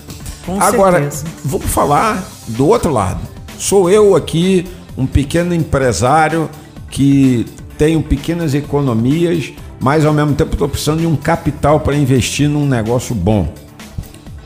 [0.46, 1.26] Com Agora, certeza.
[1.46, 3.22] vamos falar do outro lado.
[3.58, 4.66] Sou eu aqui,
[4.98, 6.50] um pequeno empresário
[6.90, 7.46] que
[7.78, 12.66] tenho pequenas economias, mas ao mesmo tempo estou precisando de um capital para investir num
[12.66, 13.54] negócio bom.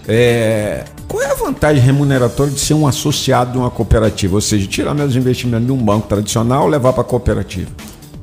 [0.08, 4.36] É, qual é a vantagem remuneratória de ser um associado de uma cooperativa?
[4.36, 7.72] Ou seja, tirar meus investimentos de um banco tradicional e levar para a cooperativa.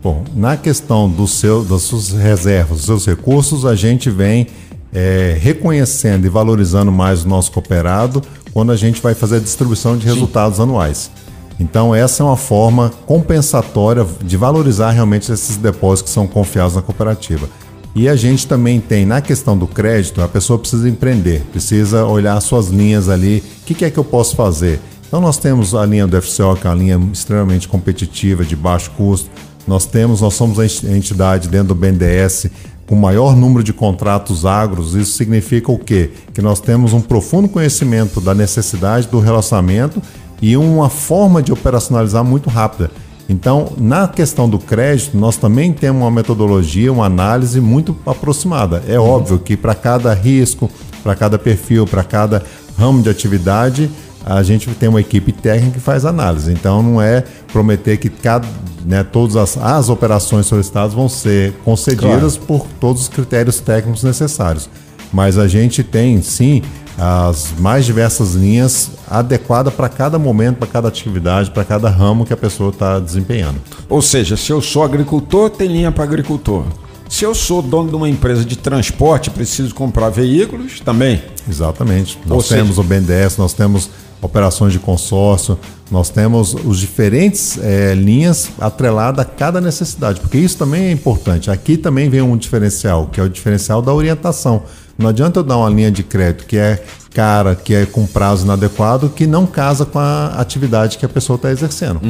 [0.03, 4.47] Bom, na questão do seu, das suas reservas, dos seus recursos, a gente vem
[4.93, 9.97] é, reconhecendo e valorizando mais o nosso cooperado quando a gente vai fazer a distribuição
[9.97, 11.11] de resultados anuais.
[11.59, 16.83] Então, essa é uma forma compensatória de valorizar realmente esses depósitos que são confiados na
[16.83, 17.49] cooperativa.
[17.95, 22.41] E a gente também tem, na questão do crédito, a pessoa precisa empreender, precisa olhar
[22.41, 24.81] suas linhas ali, o que, que é que eu posso fazer?
[25.07, 28.91] Então nós temos a linha do FCO, que é uma linha extremamente competitiva, de baixo
[28.97, 29.31] custo.
[29.69, 32.47] Nós temos, nós somos a ent- entidade dentro do BNDES
[32.91, 34.95] o maior número de contratos agros.
[34.95, 36.11] Isso significa o quê?
[36.35, 40.03] Que nós temos um profundo conhecimento da necessidade do relacionamento
[40.41, 42.91] e uma forma de operacionalizar muito rápida.
[43.29, 48.83] Então, na questão do crédito, nós também temos uma metodologia, uma análise muito aproximada.
[48.87, 50.71] É óbvio que para cada risco,
[51.03, 52.43] para cada perfil, para cada
[52.77, 53.91] ramo de atividade,
[54.25, 56.53] a gente tem uma equipe técnica que faz análise.
[56.53, 58.47] Então, não é prometer que cada,
[58.85, 64.69] né, todas as, as operações solicitadas vão ser concedidas por todos os critérios técnicos necessários.
[65.13, 66.63] Mas a gente tem, sim,
[66.99, 72.33] as mais diversas linhas adequadas para cada momento, para cada atividade, para cada ramo que
[72.33, 73.61] a pessoa está desempenhando.
[73.89, 76.65] Ou seja, se eu sou agricultor, tem linha para agricultor.
[77.09, 81.23] Se eu sou dono de uma empresa de transporte, preciso comprar veículos também.
[81.47, 82.19] Exatamente.
[82.25, 83.91] Ou Nós seja- temos o BNDES, nós temos
[84.23, 85.59] operações de consórcio,
[85.91, 91.51] nós temos os diferentes eh, linhas atreladas a cada necessidade, porque isso também é importante.
[91.51, 94.63] Aqui também vem um diferencial, que é o diferencial da orientação.
[94.97, 96.83] Não adianta eu dar uma linha de crédito que é
[97.13, 101.37] cara, que é com prazo inadequado, que não casa com a atividade que a pessoa
[101.37, 102.01] está exercendo.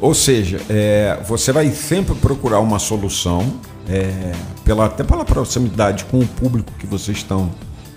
[0.00, 3.54] Ou seja, é, você vai sempre procurar uma solução,
[3.88, 4.32] é,
[4.64, 7.50] pela, até pela proximidade com o público que vocês estão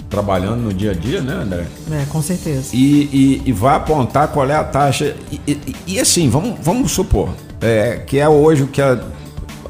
[0.10, 1.66] trabalhando no dia a dia, né, André?
[1.92, 2.70] É, com certeza.
[2.74, 5.16] E, e- e vai apontar qual é a taxa.
[5.32, 5.40] E,
[5.88, 7.30] e- assim, vamos, vamos supor,
[7.62, 9.00] é, que é hoje o que a-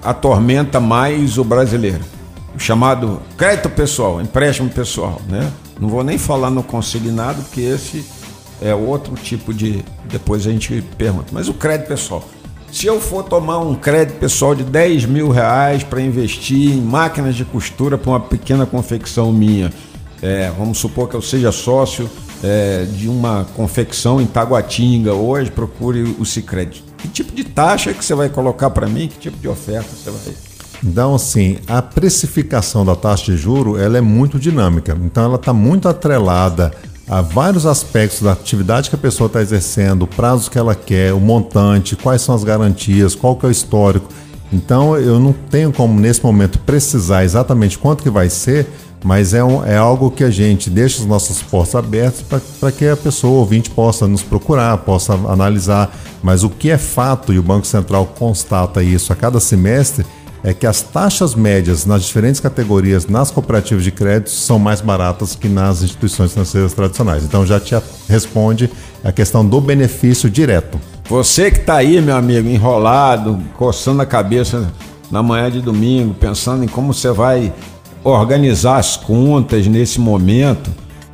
[0.02, 1.99] atormenta mais o brasileiro.
[2.56, 5.52] O chamado crédito pessoal, empréstimo pessoal, né?
[5.80, 8.06] Não vou nem falar no consignado, porque esse
[8.62, 9.84] é outro tipo de.
[10.06, 11.28] Depois a gente pergunta.
[11.32, 12.23] Mas o crédito pessoal.
[12.71, 17.36] Se eu for tomar um crédito pessoal de 10 mil reais para investir em máquinas
[17.36, 19.71] de costura para uma pequena confecção minha,
[20.21, 22.10] é, vamos supor que eu seja sócio
[22.43, 26.84] é, de uma confecção em Taguatinga hoje, procure o Cicred.
[26.97, 29.08] Que tipo de taxa que você vai colocar para mim?
[29.08, 30.36] Que tipo de oferta você vai.
[30.84, 34.97] Então, assim, a precificação da taxa de juro ela é muito dinâmica.
[35.01, 36.71] Então, ela está muito atrelada
[37.08, 41.12] a vários aspectos da atividade que a pessoa está exercendo, o prazo que ela quer,
[41.12, 44.08] o montante, quais são as garantias, qual que é o histórico.
[44.52, 48.68] Então, eu não tenho como, nesse momento, precisar exatamente quanto que vai ser,
[49.04, 52.24] mas é, um- é algo que a gente deixa os nossos portos abertos
[52.60, 55.96] para que a pessoa, ouvinte, possa nos procurar, possa analisar.
[56.22, 60.06] Mas o que é fato, e o Banco Central constata isso a cada semestre,
[60.44, 65.36] é que as taxas médias nas diferentes categorias nas cooperativas de crédito são mais baratas
[65.36, 67.24] que nas instituições financeiras tradicionais.
[67.24, 67.76] Então já te
[68.08, 68.70] responde
[69.04, 70.80] a questão do benefício direto.
[71.10, 74.72] Você que está aí, meu amigo, enrolado, coçando a cabeça
[75.10, 77.52] na manhã de domingo, pensando em como você vai
[78.04, 80.69] organizar as contas nesse momento.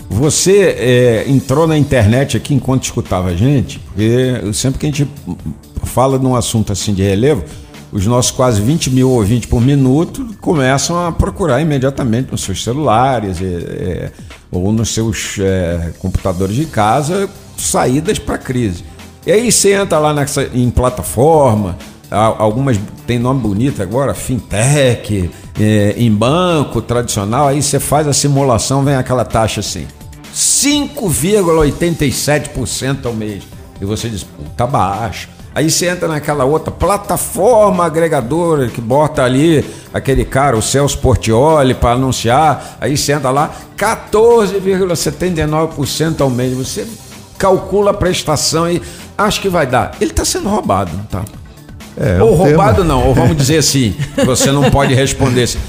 [0.10, 5.10] Você é, entrou na internet aqui enquanto escutava a gente, porque sempre que a gente
[5.86, 7.46] fala de um assunto assim de relevo,
[7.90, 13.42] os nossos quase 20 mil ouvintes por minuto começam a procurar imediatamente nos seus celulares
[13.42, 14.12] é, é,
[14.52, 18.84] ou nos seus é, computadores de casa saídas para a crise.
[19.26, 21.76] E aí você entra lá nessa, em plataforma,
[22.12, 28.84] algumas tem nome bonito agora, fintech, é, em banco tradicional, aí você faz a simulação,
[28.84, 29.88] vem aquela taxa assim,
[30.34, 33.44] 5,87% ao mês.
[33.80, 35.30] E você diz, pô, tá baixo.
[35.54, 41.74] Aí você entra naquela outra plataforma agregadora que bota ali aquele cara, o Celso Portioli,
[41.74, 42.78] para anunciar.
[42.82, 46.54] Aí você entra lá, 14,79% ao mês.
[46.58, 46.86] Você
[47.38, 48.82] calcula a prestação e
[49.18, 49.92] acha que vai dar.
[50.00, 51.24] Ele está sendo roubado, tá?
[51.98, 55.60] É, ou roubado não, ou vamos dizer assim, você não pode responder assim.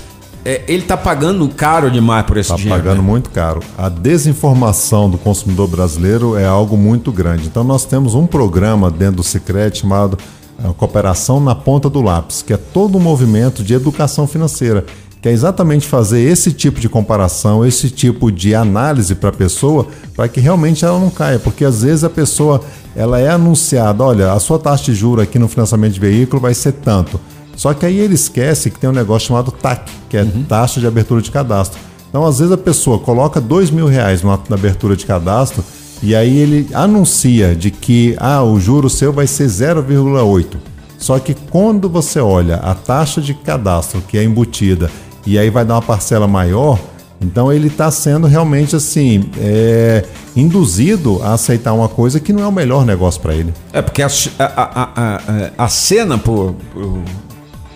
[0.45, 2.81] É, ele está pagando caro demais por esse Está dinheiro.
[2.81, 3.09] pagando né?
[3.09, 3.61] muito caro.
[3.77, 7.47] A desinformação do consumidor brasileiro é algo muito grande.
[7.49, 10.17] Então nós temos um programa dentro do Sicredi chamado
[10.63, 14.87] eh, Cooperação na Ponta do Lápis, que é todo um movimento de educação financeira,
[15.27, 19.89] que é exatamente fazer esse tipo de comparação, esse tipo de análise para a pessoa,
[20.15, 22.61] para que realmente ela não caia, porque às vezes a pessoa
[22.95, 26.55] ela é anunciada, olha, a sua taxa de juro aqui no financiamento de veículo vai
[26.55, 27.19] ser tanto.
[27.57, 30.87] Só que aí ele esquece que tem um negócio chamado TAC, que é taxa de
[30.87, 31.81] abertura de cadastro.
[32.09, 35.65] Então, às vezes, a pessoa coloca dois mil reais na na abertura de cadastro
[36.05, 40.57] e aí ele anuncia de que ah, o juro seu vai ser 0,8.
[40.99, 44.89] Só que quando você olha a taxa de cadastro que é embutida
[45.27, 46.79] e aí vai dar uma parcela maior,
[47.21, 50.05] então ele está sendo realmente assim é,
[50.37, 53.53] induzido a aceitar uma coisa que não é o melhor negócio para ele.
[53.73, 54.09] É porque a,
[54.39, 57.03] a, a, a, cena para o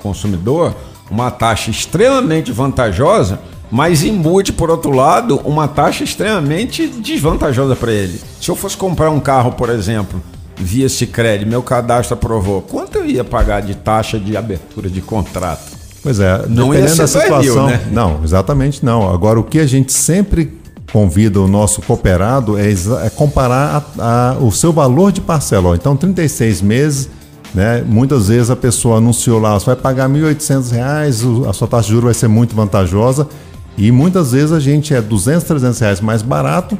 [0.02, 0.74] consumidor
[1.10, 8.20] uma taxa extremamente vantajosa, mas embute, por outro lado, uma taxa extremamente desvantajosa para ele.
[8.40, 10.22] Se eu fosse comprar um carro, por exemplo,
[10.56, 15.69] via Sicredi, meu cadastro aprovou, quanto eu ia pagar de taxa de abertura de contrato?
[16.02, 17.66] Pois é, Não dependendo da situação.
[17.66, 17.80] né?
[17.92, 19.12] Não, exatamente não.
[19.12, 20.58] Agora, o que a gente sempre
[20.92, 25.76] convida o nosso cooperado é, é comparar a- a- o seu valor de parcela.
[25.76, 27.08] Então, 36 meses,
[27.54, 27.84] né?
[27.86, 31.90] Muitas vezes a pessoa anunciou lá, você vai pagar 1.800 reais, a sua taxa de
[31.90, 33.28] juros vai ser muito vantajosa.
[33.78, 36.76] E muitas vezes a gente é 200, 300 reais mais barato,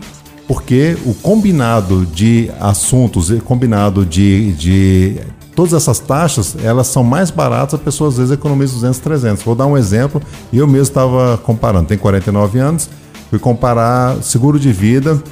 [0.49, 5.17] porque o combinado de assuntos, e combinado de, de
[5.55, 9.43] todas essas taxas, elas são mais baratas, a pessoa às vezes economiza 200, 300.
[9.43, 10.21] Vou dar um exemplo,
[10.53, 12.89] e eu mesmo estava comparando, tem 49 anos,
[13.29, 15.23] fui comparar seguro de vida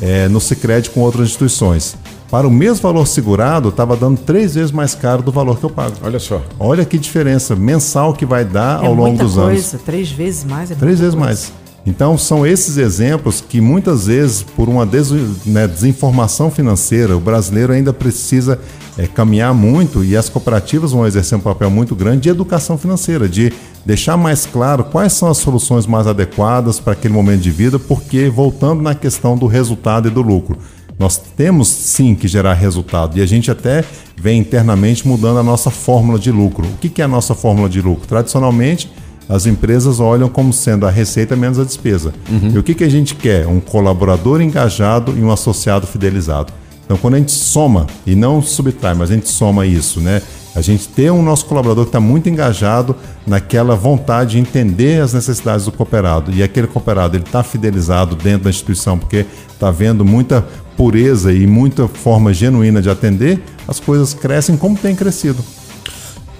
[0.00, 1.96] eh, no Sicredi com outras instituições.
[2.30, 5.70] para o mesmo valor segurado, estava dando três vezes mais caro do valor que eu
[5.70, 5.94] pago.
[6.02, 6.40] Olha só.
[6.58, 9.84] Olha que diferença mensal que vai dar É ao longo muita dos coisa, anos.
[9.84, 10.70] três vezes mais.
[10.70, 11.26] É Três vezes coisa.
[11.28, 11.52] mais.
[11.84, 15.10] Então, são esses exemplos que muitas vezes, por uma des-
[15.44, 18.58] né, desinformação financeira, o brasileiro ainda precisa
[18.96, 23.28] eh, caminhar muito e as cooperativas vão exercer um papel muito grande de educação financeira,
[23.28, 23.52] de
[23.84, 28.28] deixar mais claro quais são as soluções mais adequadas para aquele momento de vida, porque,
[28.28, 30.58] voltando na questão do resultado e do lucro,
[30.98, 33.82] nós temos sim que gerar resultado e a gente até
[34.16, 36.64] vem internamente mudando a nossa fórmula de lucro.
[36.68, 38.06] O que é a nossa fórmula de lucro?
[38.06, 38.88] Tradicionalmente,
[39.32, 42.12] as empresas olham como sendo a receita menos a despesa.
[42.52, 43.46] E o que, que a gente quer?
[43.46, 46.52] Um colaborador engajado e um associado fidelizado.
[46.84, 50.20] Então, quando a gente soma, e não subtrai, mas a gente soma isso, né?
[50.54, 52.94] A gente ter um nosso colaborador que está muito engajado
[53.26, 56.30] naquela vontade de entender as necessidades do cooperado.
[56.30, 60.44] E aquele cooperado ele está fidelizado dentro da instituição porque está vendo muita
[60.76, 65.42] pureza e muita forma genuína de atender, as coisas crescem como tem crescido.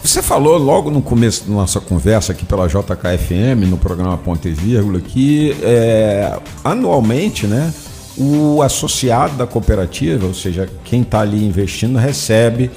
[0.03, 4.53] Você falou logo no começo da nossa conversa aqui pela JKFM, no programa Ponto e
[4.53, 7.73] Vírgula, que é, anualmente, né,
[8.19, 12.69] o associado da cooperativa, ou seja, quem está ali investindo, recebe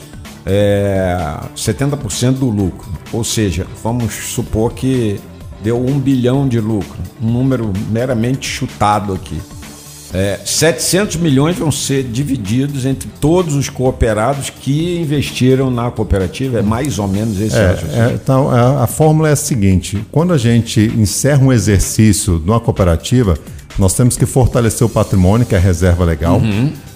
[0.45, 1.17] é,
[1.57, 2.87] 70% do lucro.
[3.11, 5.19] Ou seja, vamos supor que
[5.63, 9.41] deu um bilhão de lucro, um número meramente chutado aqui.
[10.13, 16.59] É, 700 milhões vão ser divididos entre todos os cooperados que investiram na cooperativa.
[16.59, 20.33] É mais ou menos esse É, é, então, a, a fórmula é a seguinte: quando
[20.33, 23.37] a gente encerra um exercício numa cooperativa,
[23.77, 26.41] nós temos que fortalecer o patrimônio, que é a reserva legal.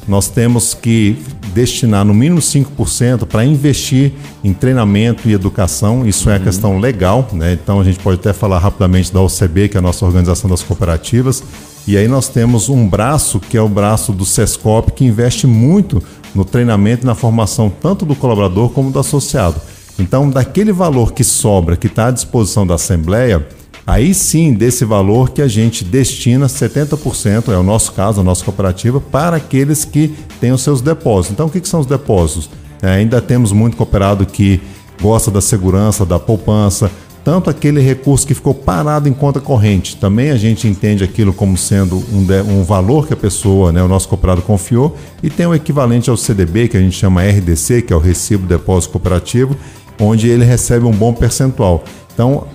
[0.08, 1.22] Nós temos que
[1.54, 6.08] destinar no mínimo 5% para investir em treinamento e educação.
[6.08, 7.54] Isso é a questão legal, né?
[7.54, 10.64] Então a gente pode até falar rapidamente da OCB, que é a nossa organização das
[10.64, 11.44] cooperativas.
[11.88, 16.02] E aí nós temos um braço, que é o braço do SESCOP, que investe muito
[16.36, 19.60] no treinamento e na formação tanto do colaborador como do associado.
[19.98, 23.46] Então, daquele valor que sobra, que está à disposição da Assembleia,
[23.86, 28.46] aí sim, desse valor que a gente destina 70%, é o nosso caso, a nossa
[28.46, 31.32] cooperativa, para aqueles que têm os seus depósitos.
[31.32, 32.50] Então, o que, que são os depósitos?
[32.82, 34.62] É, ainda temos muito cooperado que
[35.02, 36.90] gosta da segurança, da poupança,
[37.30, 39.96] tanto aquele recurso que ficou parado em conta corrente.
[39.98, 43.88] Também a gente entende aquilo como sendo um, um valor que a pessoa, né, o
[43.88, 47.94] nosso cooperado confiou, e tem o equivalente ao CDB, que a gente chama RDC, que
[47.94, 49.56] é o Recibo Depósito Cooperativo,
[50.00, 51.84] onde ele recebe um bom percentual.
[52.12, 52.48] Então,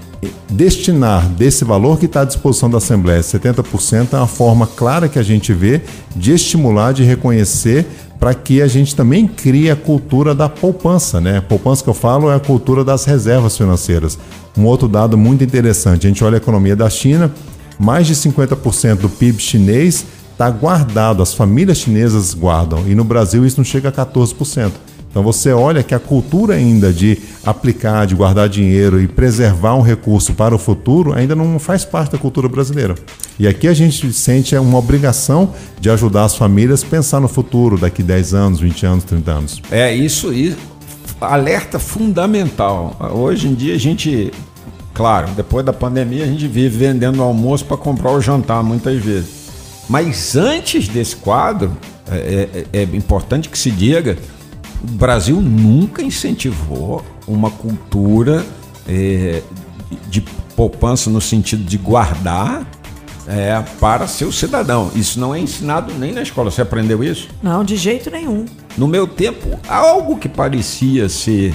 [0.51, 5.19] destinar desse valor que está à disposição da Assembleia, 70%, é uma forma clara que
[5.19, 5.81] a gente vê
[6.15, 7.87] de estimular, de reconhecer,
[8.19, 11.21] para que a gente também crie a cultura da poupança.
[11.21, 11.41] Né?
[11.41, 14.19] Poupança que eu falo é a cultura das reservas financeiras.
[14.57, 17.31] Um outro dado muito interessante, a gente olha a economia da China,
[17.79, 23.47] mais de 50% do PIB chinês está guardado, as famílias chinesas guardam, e no Brasil
[23.47, 24.73] isso não chega a 14%.
[25.15, 29.81] Então você olha que a cultura ainda de aplicar, de guardar dinheiro e preservar um
[29.81, 32.97] recurso para o futuro ainda não faz parte da cultura brasileira.
[33.39, 37.79] E aqui a gente sente uma obrigação de ajudar as famílias a pensar no futuro,
[37.79, 39.63] daqui 10 anos, 20 anos, 30 anos.
[39.71, 40.57] É isso aí.
[41.21, 42.97] Alerta fundamental.
[43.15, 44.33] Hoje em dia a gente,
[44.93, 49.31] claro, depois da pandemia a gente vive vendendo almoço para comprar o jantar muitas vezes.
[49.89, 51.71] Mas antes desse quadro,
[52.11, 54.19] é, é- é importante que se diga,
[54.85, 58.45] o Brasil nunca incentivou uma cultura
[58.87, 59.43] é,
[60.11, 60.21] de
[60.55, 62.67] poupança no sentido de guardar
[63.27, 64.91] é, para seu cidadão.
[64.95, 66.51] Isso não é ensinado nem na escola.
[66.51, 67.29] Você aprendeu isso?
[67.43, 68.45] Não, de jeito nenhum.
[68.77, 71.55] No meu tempo, algo que parecia ser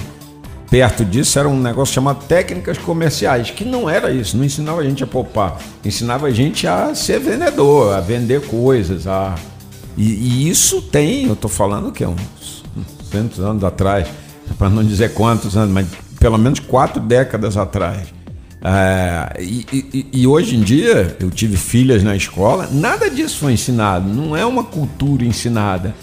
[0.68, 4.84] perto disso era um negócio chamado técnicas comerciais, que não era isso, não ensinava a
[4.84, 9.34] gente a poupar, ensinava a gente a ser vendedor, a vender coisas, a
[9.96, 12.59] e, e isso tem, eu tô falando que é uns
[13.10, 14.08] centos anos atrás,
[14.58, 15.86] para não dizer quantos anos, mas
[16.18, 18.08] pelo menos quatro décadas atrás.
[18.62, 23.54] É, e, e- e hoje em dia, eu tive filhas na escola, nada disso foi
[23.54, 25.94] ensinado, não é uma cultura ensinada.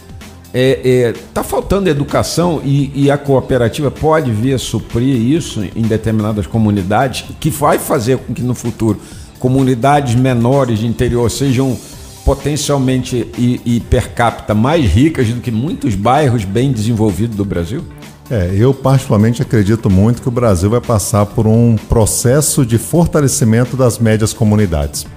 [0.54, 5.84] É, é, tá faltando educação e, e a cooperativa pode vir a suprir isso em
[5.84, 9.00] determinadas comunidades, que vai fazer com que no futuro
[9.40, 11.78] comunidades menores de interior sejam
[12.28, 17.82] potencialmente e, e per capita mais ricas do que muitos bairros bem desenvolvidos do Brasil?
[18.30, 23.78] É, eu particularmente acredito muito que o Brasil vai passar por um processo de fortalecimento
[23.78, 25.08] das médias comunidades.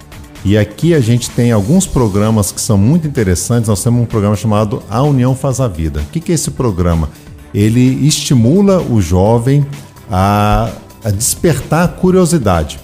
[0.44, 3.68] E aqui a gente tem alguns programas que são muito interessantes.
[3.68, 5.98] Nós temos um programa chamado A União Faz a Vida.
[5.98, 7.11] O que é esse programa?
[7.52, 9.66] Ele estimula o jovem
[10.08, 10.70] a,
[11.02, 12.78] a despertar a curiosidade.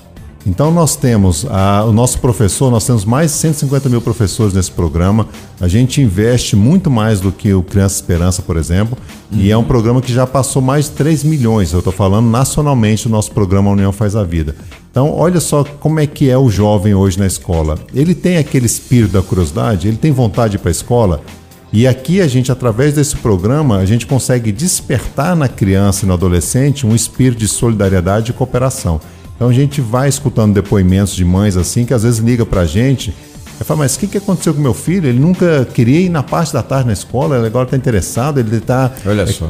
[0.47, 4.71] Então nós temos a, o nosso professor, nós temos mais de 150 mil professores nesse
[4.71, 5.27] programa.
[5.61, 8.97] A gente investe muito mais do que o Criança Esperança, por exemplo,
[9.33, 9.41] uhum.
[9.41, 11.73] e é um programa que já passou mais de 3 milhões.
[11.73, 14.55] Eu estou falando nacionalmente o nosso programa União Faz a Vida.
[14.89, 17.77] Então, olha só como é que é o jovem hoje na escola.
[17.93, 21.21] Ele tem aquele espírito da curiosidade, ele tem vontade para a escola.
[21.73, 26.15] E aqui a gente, através desse programa, a gente consegue despertar na criança e no
[26.15, 29.01] adolescente um espírito de solidariedade e cooperação.
[29.37, 32.67] Então a gente vai escutando depoimentos de mães assim, que às vezes liga para a
[32.67, 33.15] gente
[33.61, 35.09] e fala, mas o que, que aconteceu com meu filho?
[35.09, 38.57] Ele nunca queria ir na parte da tarde na escola, ele agora está interessado, ele
[38.57, 38.93] está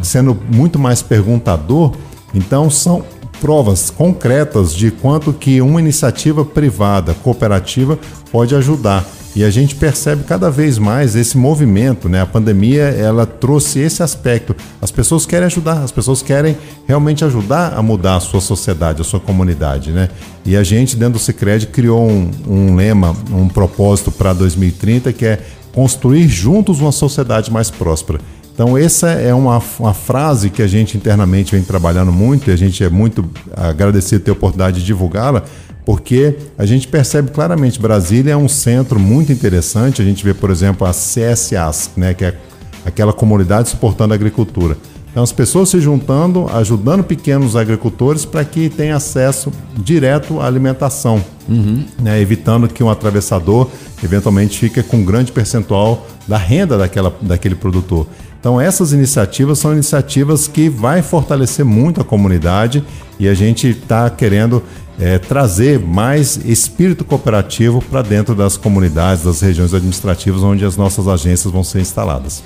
[0.03, 1.93] sendo muito mais perguntador.
[2.35, 3.05] Então são
[3.41, 7.99] provas concretas de quanto que uma iniciativa privada, cooperativa,
[8.31, 9.05] pode ajudar.
[9.37, 12.23] E a gente percebe cada vez mais esse movimento, né?
[12.23, 14.57] A pandemia, ela trouxe esse aspecto.
[14.81, 16.57] As pessoas querem ajudar, as pessoas querem
[16.89, 20.09] realmente ajudar a mudar a sua sociedade, a sua comunidade, né?
[20.43, 25.27] E a gente, dentro do Cicred, criou um, um lema, um propósito para 2030, que
[25.27, 28.19] é construir juntos uma sociedade mais próspera.
[28.55, 32.57] Então, essa é uma, uma frase que a gente internamente vem trabalhando muito e a
[32.57, 35.45] gente é muito agradecido ter a oportunidade de divulgá-la,
[35.87, 40.03] porque a gente percebe claramente Brasília é um centro muito interessante.
[40.03, 42.37] A gente vê, por exemplo, a CSAs, né, que é
[42.85, 44.77] aquela comunidade suportando a agricultura.
[45.09, 51.25] Então, as pessoas se juntando, ajudando pequenos agricultores para que tenham acesso direto à alimentação,
[51.49, 51.85] uhum.
[52.03, 53.69] né, evitando que um atravessador
[54.03, 58.09] eventualmente fique com um grande percentual da renda daquela, daquele produtor.
[58.39, 62.85] Então essas iniciativas são iniciativas que vai fortalecer muito a comunidade
[63.19, 64.63] e a gente está querendo
[64.99, 71.07] é, trazer mais espírito cooperativo para dentro das comunidades, das regiões administrativas onde as nossas
[71.07, 72.43] agências vão ser instaladas.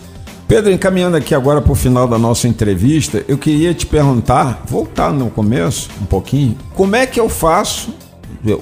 [0.48, 5.12] Pedro, encaminhando aqui agora para o final da nossa entrevista, eu queria te perguntar, voltar
[5.12, 7.94] no começo um pouquinho, como é que eu faço,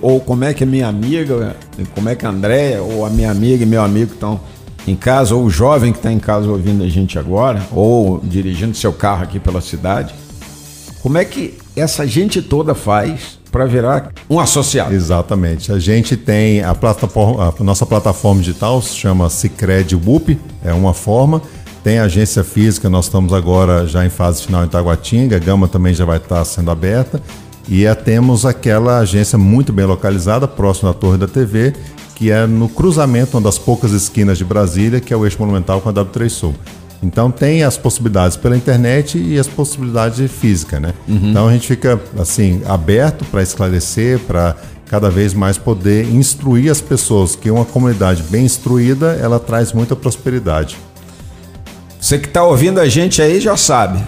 [0.02, 1.56] ou como é que a minha amiga,
[1.94, 4.38] como é que a Andréia, ou a minha amiga e meu amigo estão
[4.86, 8.76] em casa, ou o jovem que está em casa ouvindo a gente agora, ou dirigindo
[8.76, 10.14] seu carro aqui pela cidade,
[11.00, 14.94] como é que essa gente toda faz para virar um associado?
[14.94, 15.72] Exatamente.
[15.72, 20.94] A gente tem a plataforma, a nossa plataforma digital se chama Cicred Whoop, é uma
[20.94, 21.42] forma.
[21.82, 25.94] Tem agência física, nós estamos agora já em fase final em Taguatinga, a Gama também
[25.94, 27.22] já vai estar sendo aberta.
[27.68, 31.74] E temos aquela agência muito bem localizada, próximo da Torre da TV,
[32.14, 35.80] que é no cruzamento, uma das poucas esquinas de Brasília, que é o eixo monumental
[35.80, 36.54] com a W3 Sul.
[37.02, 40.92] Então tem as possibilidades pela internet e as possibilidades física, né?
[41.06, 41.30] Uhum.
[41.30, 46.80] Então a gente fica assim aberto para esclarecer, para cada vez mais poder instruir as
[46.80, 50.76] pessoas, que uma comunidade bem instruída ela traz muita prosperidade.
[52.00, 54.02] Você que está ouvindo a gente aí já sabe.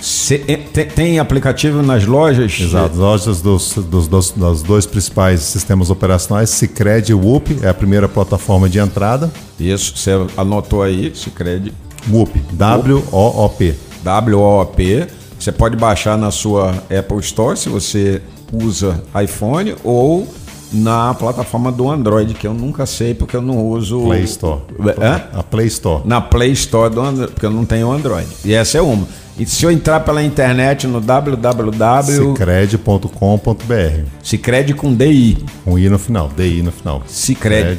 [0.00, 2.60] Se, tem, tem, aplicativo nas lojas?
[2.60, 7.74] Exato, lojas dos, dos, dos, dos, dois principais sistemas operacionais, Cicred e Whoop, é a
[7.74, 9.32] primeira plataforma de entrada.
[9.58, 11.72] Isso, você anotou aí, Cicred.
[12.10, 13.74] Whoop, W-O-O-P.
[14.02, 15.06] W-O-O-P.
[15.38, 20.26] Você pode baixar na sua Apple Store se você usa iPhone ou
[20.72, 24.02] na plataforma do Android, que eu nunca sei porque eu não uso.
[24.02, 24.62] Play Store.
[25.00, 25.38] É?
[25.38, 26.02] A Play Store.
[26.06, 28.28] Na Play Store do Android, porque eu não tenho Android.
[28.44, 29.06] E essa é uma.
[29.38, 32.34] E se eu entrar pela internet no www.
[32.34, 34.04] Cicred.com.br.
[34.22, 35.44] Cicred com DI.
[35.64, 36.30] Com I no final.
[36.34, 37.02] DI no final.
[37.06, 37.76] Cicred.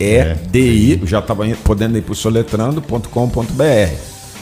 [0.00, 1.02] S-I-C-R-E-D-I.
[1.04, 3.94] Já estava podendo ir para o soletrando.com.br.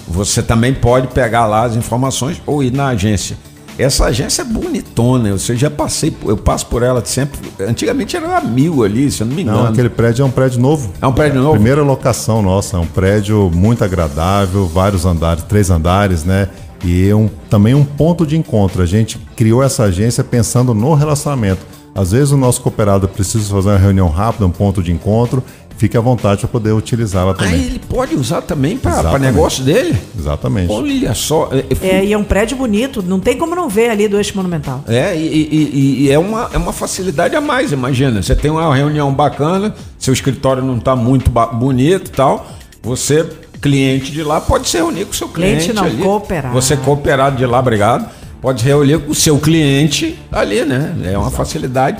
[0.06, 3.36] Você também pode pegar lá as informações ou ir na agência.
[3.78, 7.38] Essa agência é bonitona, eu já passei, eu passo por ela sempre.
[7.61, 9.59] Antigamente era mil ali, se eu não me engano.
[9.59, 10.92] Não, aquele prédio é um prédio novo.
[11.00, 11.54] É um prédio novo?
[11.54, 16.48] Primeira locação nossa, é um prédio muito agradável, vários andares, três andares, né?
[16.84, 18.82] E um, também um ponto de encontro.
[18.82, 21.64] A gente criou essa agência pensando no relacionamento.
[21.99, 25.42] Às vezes o nosso cooperado precisa fazer uma reunião rápida, um ponto de encontro,
[25.76, 27.55] fique à vontade para poder utilizá-la também.
[27.55, 29.99] Ah, ele pode usar também para negócio dele?
[30.16, 30.72] Exatamente.
[30.72, 31.51] Olha só.
[31.51, 34.36] É, é, e é um prédio bonito, não tem como não ver ali do eixo
[34.36, 34.84] monumental.
[34.86, 38.22] É, e, e, e, é, uma, é uma facilidade a mais, imagina.
[38.22, 42.46] Você tem uma reunião bacana, seu escritório não está muito bonito e tal,
[42.80, 43.28] você,
[43.61, 45.64] cliente de lá, pode se reunir com o seu cliente.
[45.64, 46.01] Cliente não, ali.
[46.01, 46.55] cooperado.
[46.55, 48.09] Você cooperado de lá, obrigado.
[48.41, 50.95] Pode reunir com o seu cliente ali, né?
[51.05, 51.36] É uma Exato.
[51.36, 51.99] facilidade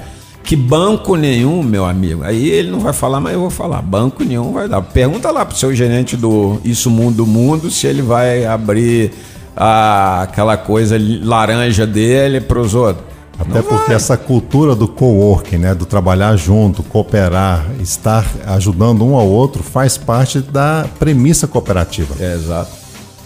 [0.49, 4.25] que banco nenhum, meu amigo, aí ele não vai falar, mas eu vou falar, banco
[4.25, 4.81] nenhum vai dar.
[4.81, 9.13] Pergunta lá pro seu gerente do Isso Mundo Mundo se ele vai abrir
[9.55, 13.05] a, aquela coisa laranja dele para os outros.
[13.39, 13.97] Até não porque vai.
[13.97, 19.99] essa cultura do co-working, né, do trabalhar junto, cooperar, estar ajudando um ao outro, faz
[19.99, 22.15] parte da premissa cooperativa.
[22.19, 22.71] É, exato.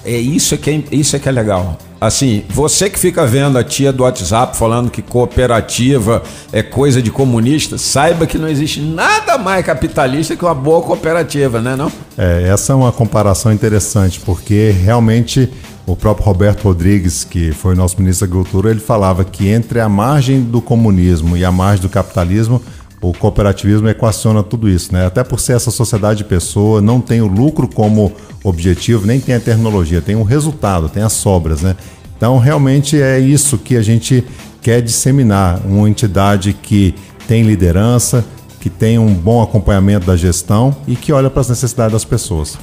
[0.05, 1.79] É isso que é, isso é que é legal.
[2.07, 6.20] Assim, você que fica vendo a tia do WhatsApp falando que cooperativa
[6.53, 11.61] é coisa de comunista, saiba que não existe nada mais capitalista que uma boa cooperativa,
[11.61, 11.92] né não?
[12.18, 15.48] É, essa é uma comparação interessante, porque realmente
[15.86, 19.88] o próprio Roberto Rodrigues, que foi nosso ministro da Agricultura, ele falava que entre a
[19.88, 22.61] margem do comunismo e a margem do capitalismo,
[23.03, 25.05] o cooperativismo equaciona tudo isso, né?
[25.05, 28.12] Até por ser essa sociedade de pessoa, não tem o lucro como
[28.44, 31.74] objetivo, nem tem a tecnologia, tem o resultado, tem as sobras, né?
[32.16, 34.24] Então, realmente é isso que a gente
[34.62, 36.94] quer disseminar, uma entidade que
[37.26, 38.24] tem liderança,
[38.61, 42.57] que tem um bom acompanhamento da gestão e que olha para as necessidades das pessoas.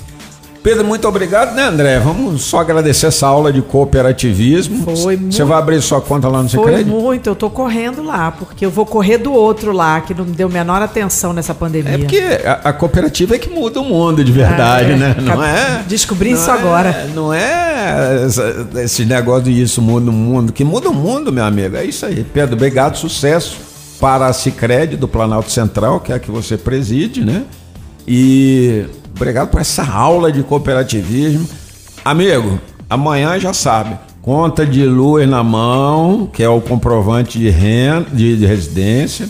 [0.62, 2.00] Pedro, muito obrigado, né, André?
[2.00, 4.84] Vamos só agradecer essa aula de cooperativismo.
[4.84, 6.90] Foi Você muito- vai abrir sua conta lá no Foi Sicredi?
[6.90, 10.50] muito, eu tô correndo lá, porque eu vou correr do outro lá, que não deu
[10.50, 11.94] menor atenção nessa pandemia.
[11.94, 15.16] É porque a, a cooperativa é que muda o mundo de verdade, É, né?
[15.22, 15.82] Não é?
[15.88, 17.08] descobri não isso é- agora.
[17.16, 18.26] Não é
[18.84, 20.52] esse negócio de isso muda o mundo.
[20.52, 21.78] Que muda o mundo, meu amigo.
[21.78, 22.26] É isso aí.
[22.34, 23.56] Pedro, obrigado, sucesso
[23.98, 27.44] para a Cicred do Planalto Central, que é a que você preside, né?
[28.06, 28.86] E
[29.16, 31.48] obrigado por essa aula de cooperativismo.
[32.04, 33.98] Amigo, amanhã já sabe.
[34.22, 39.30] Conta de luz na mão, que é o comprovante de renda, de, de residência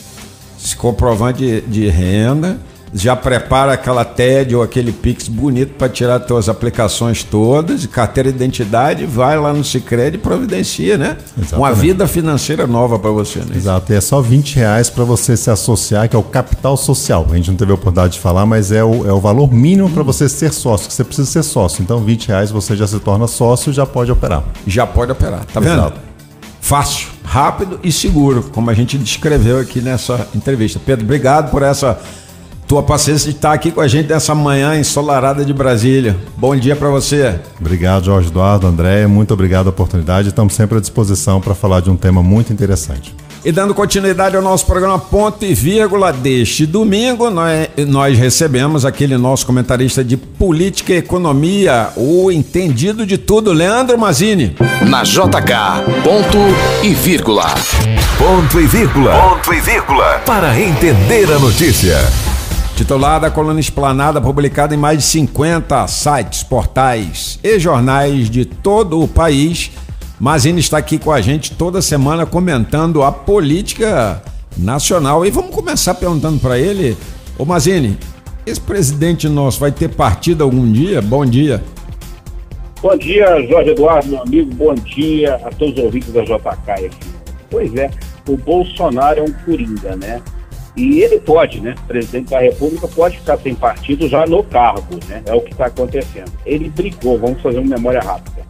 [0.78, 2.60] comprovante de, de renda,
[2.94, 8.32] já prepara aquela TED ou aquele Pix bonito para tirar as tuas aplicações todas, carteira
[8.32, 11.18] de identidade, vai lá no Sicredi e providencia, né?
[11.38, 11.56] Exatamente.
[11.56, 13.56] Uma vida financeira nova para você, né?
[13.56, 17.28] Exato, e é só 20 reais para você se associar, que é o capital social.
[17.32, 19.90] A gente não teve a oportunidade de falar, mas é o, é o valor mínimo
[19.90, 21.82] para você ser sócio, que você precisa ser sócio.
[21.82, 24.44] Então, 20 reais você já se torna sócio e já pode operar.
[24.66, 25.74] Já pode operar, tá vendo?
[25.74, 26.00] Exato.
[26.62, 30.80] Fácil, rápido e seguro, como a gente descreveu aqui nessa entrevista.
[30.84, 32.00] Pedro, obrigado por essa
[32.70, 36.16] tua paciência de estar aqui com a gente nessa manhã ensolarada de Brasília.
[36.38, 37.40] Bom dia para você.
[37.60, 40.28] Obrigado, Jorge Eduardo, André, muito obrigado a oportunidade.
[40.28, 43.16] Estamos sempre à disposição para falar de um tema muito interessante.
[43.44, 49.18] E dando continuidade ao nosso programa Ponto e Vírgula deste domingo, nós, nós recebemos aquele
[49.18, 54.56] nosso comentarista de política e economia, o entendido de tudo, Leandro Mazini.
[54.88, 56.38] Na JK, ponto
[56.84, 57.48] e vírgula.
[58.20, 59.12] Ponto e vírgula.
[59.14, 60.22] Ponto e vírgula.
[60.24, 62.29] Para entender a notícia.
[62.80, 69.04] Titular da coluna explanada, publicada em mais de 50 sites, portais e jornais de todo
[69.04, 69.70] o país.
[70.18, 74.24] Mazini está aqui com a gente toda semana comentando a política
[74.58, 75.26] nacional.
[75.26, 76.96] E vamos começar perguntando para ele,
[77.38, 77.98] ô Mazini,
[78.46, 81.02] esse presidente nosso vai ter partido algum dia?
[81.02, 81.62] Bom dia.
[82.82, 84.54] Bom dia, Jorge Eduardo, meu amigo.
[84.54, 86.90] Bom dia a todos os ouvintes da JK.
[87.52, 87.92] Pois é,
[88.26, 90.22] o Bolsonaro é um coringa, né?
[90.80, 91.76] E ele pode, né?
[91.84, 95.22] O presidente da República pode ficar sem partido já no cargo, né?
[95.26, 96.32] É o que está acontecendo.
[96.46, 98.48] Ele brigou, vamos fazer uma memória rápida.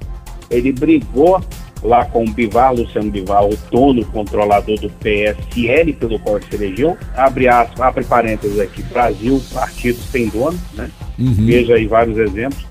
[0.51, 1.41] Ele brigou
[1.81, 6.55] lá com o Bivar, Luciano Bivar, o dono controlador do PSL, pelo qual ele se
[6.55, 6.95] elegeu.
[7.15, 10.91] Abre, aspas, abre parênteses aqui, Brasil, partido sem dono, né?
[11.17, 12.63] Veja aí vários exemplos.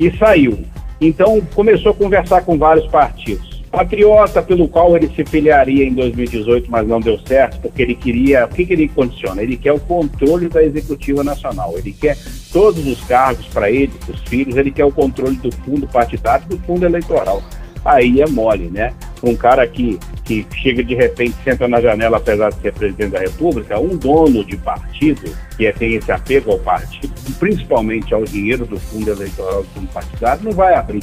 [0.00, 0.64] E saiu.
[0.98, 3.53] Então começou a conversar com vários partidos.
[3.74, 8.44] Patriota, pelo qual ele se filiaria em 2018, mas não deu certo, porque ele queria.
[8.44, 9.42] O que, que ele condiciona?
[9.42, 11.74] Ele quer o controle da Executiva Nacional.
[11.76, 12.16] Ele quer
[12.52, 16.56] todos os cargos para ele, os filhos, ele quer o controle do fundo partidário do
[16.60, 17.42] fundo eleitoral.
[17.84, 18.94] Aí é mole, né?
[19.22, 23.18] Um cara que, que chega de repente, senta na janela, apesar de ser presidente da
[23.18, 28.64] República, um dono de partido, que é, tem esse apego ao partido, principalmente ao dinheiro
[28.64, 31.02] do fundo eleitoral do fundo partidário, não vai abrir.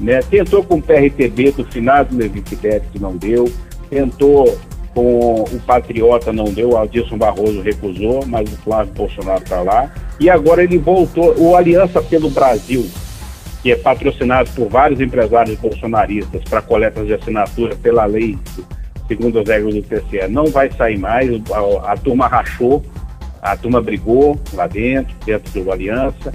[0.00, 0.20] Né?
[0.22, 3.50] Tentou com o PRTB do finado Levi Fidelis, que não deu.
[3.88, 4.58] Tentou
[4.94, 6.70] com o Patriota, não deu.
[6.70, 9.92] O Adilson Barroso recusou, mas o Flávio Bolsonaro está lá.
[10.18, 11.34] E agora ele voltou.
[11.38, 12.88] O Aliança pelo Brasil,
[13.62, 18.38] que é patrocinado por vários empresários bolsonaristas para coletas de assinatura pela lei,
[19.08, 21.30] segundo as regras do TCE, não vai sair mais.
[21.50, 22.82] A, a turma rachou,
[23.42, 26.32] a turma brigou lá dentro, dentro do Aliança.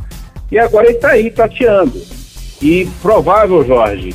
[0.51, 2.18] E agora ele está aí tateando.
[2.61, 4.13] E provável, Jorge,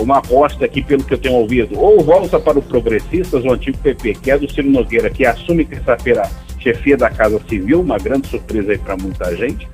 [0.00, 3.78] uma aposta aqui pelo que eu tenho ouvido, ou volta para o Progressistas, o antigo
[3.78, 8.28] PP, que é do Ciro Nogueira, que assume terça-feira chefia da Casa Civil, uma grande
[8.28, 9.66] surpresa aí para muita gente,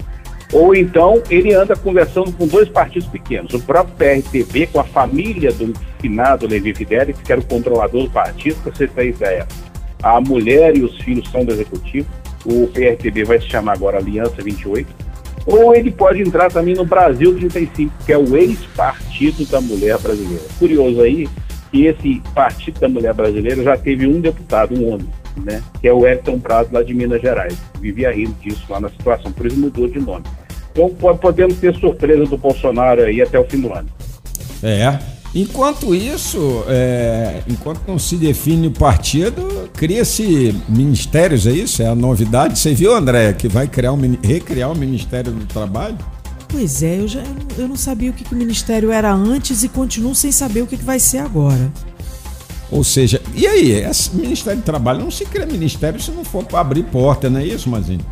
[0.52, 5.52] ou então ele anda conversando com dois partidos pequenos, o próprio PRTB, com a família
[5.52, 9.46] do finado Levi Fidelis, que era o controlador do partido, para você ter ideia.
[10.02, 12.08] A mulher e os filhos são do executivo,
[12.46, 15.07] o PRTB vai se chamar agora Aliança 28,
[15.50, 20.42] ou ele pode entrar também no Brasil 35, que é o ex-partido da mulher brasileira.
[20.58, 21.28] Curioso aí
[21.70, 25.08] que esse partido da mulher brasileira já teve um deputado, um homem,
[25.44, 25.62] né?
[25.80, 27.56] Que é o Everton Prado lá de Minas Gerais.
[27.80, 30.24] Vivia rindo disso lá na situação, por isso mudou de nome.
[30.72, 33.88] Então po- podemos ter surpresa do Bolsonaro aí até o fim do ano.
[34.62, 34.98] É.
[35.34, 41.82] Enquanto isso, é, enquanto não se define o partido, cria-se ministérios, é isso?
[41.82, 42.58] É a novidade.
[42.58, 45.98] Você viu, André, que vai criar um, recriar o Ministério do Trabalho?
[46.48, 47.22] Pois é, eu, já,
[47.58, 50.66] eu não sabia o que, que o Ministério era antes e continuo sem saber o
[50.66, 51.70] que, que vai ser agora.
[52.70, 53.72] Ou seja, e aí?
[53.72, 57.40] Esse Ministério do Trabalho não se cria ministério se não for para abrir porta, não
[57.40, 58.04] é isso, Mazinho?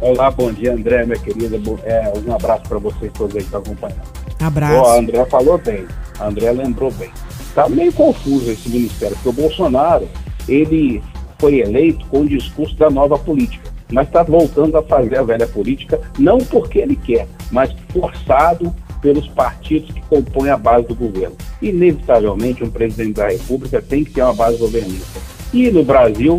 [0.00, 1.56] Olá, bom dia, André, minha querida.
[1.82, 4.02] É, um abraço para vocês todos aí que estão acompanhando.
[4.40, 4.74] Abraço.
[4.76, 5.86] Ó, a André falou bem,
[6.20, 7.10] a André lembrou bem.
[7.40, 10.08] Está meio confuso esse ministério, porque o Bolsonaro,
[10.48, 11.02] ele
[11.38, 15.48] foi eleito com o discurso da nova política, mas está voltando a fazer a velha
[15.48, 18.72] política, não porque ele quer, mas forçado
[19.02, 21.36] pelos partidos que compõem a base do governo.
[21.60, 25.18] Inevitavelmente, um presidente da República tem que ter uma base governista.
[25.52, 26.38] E no Brasil,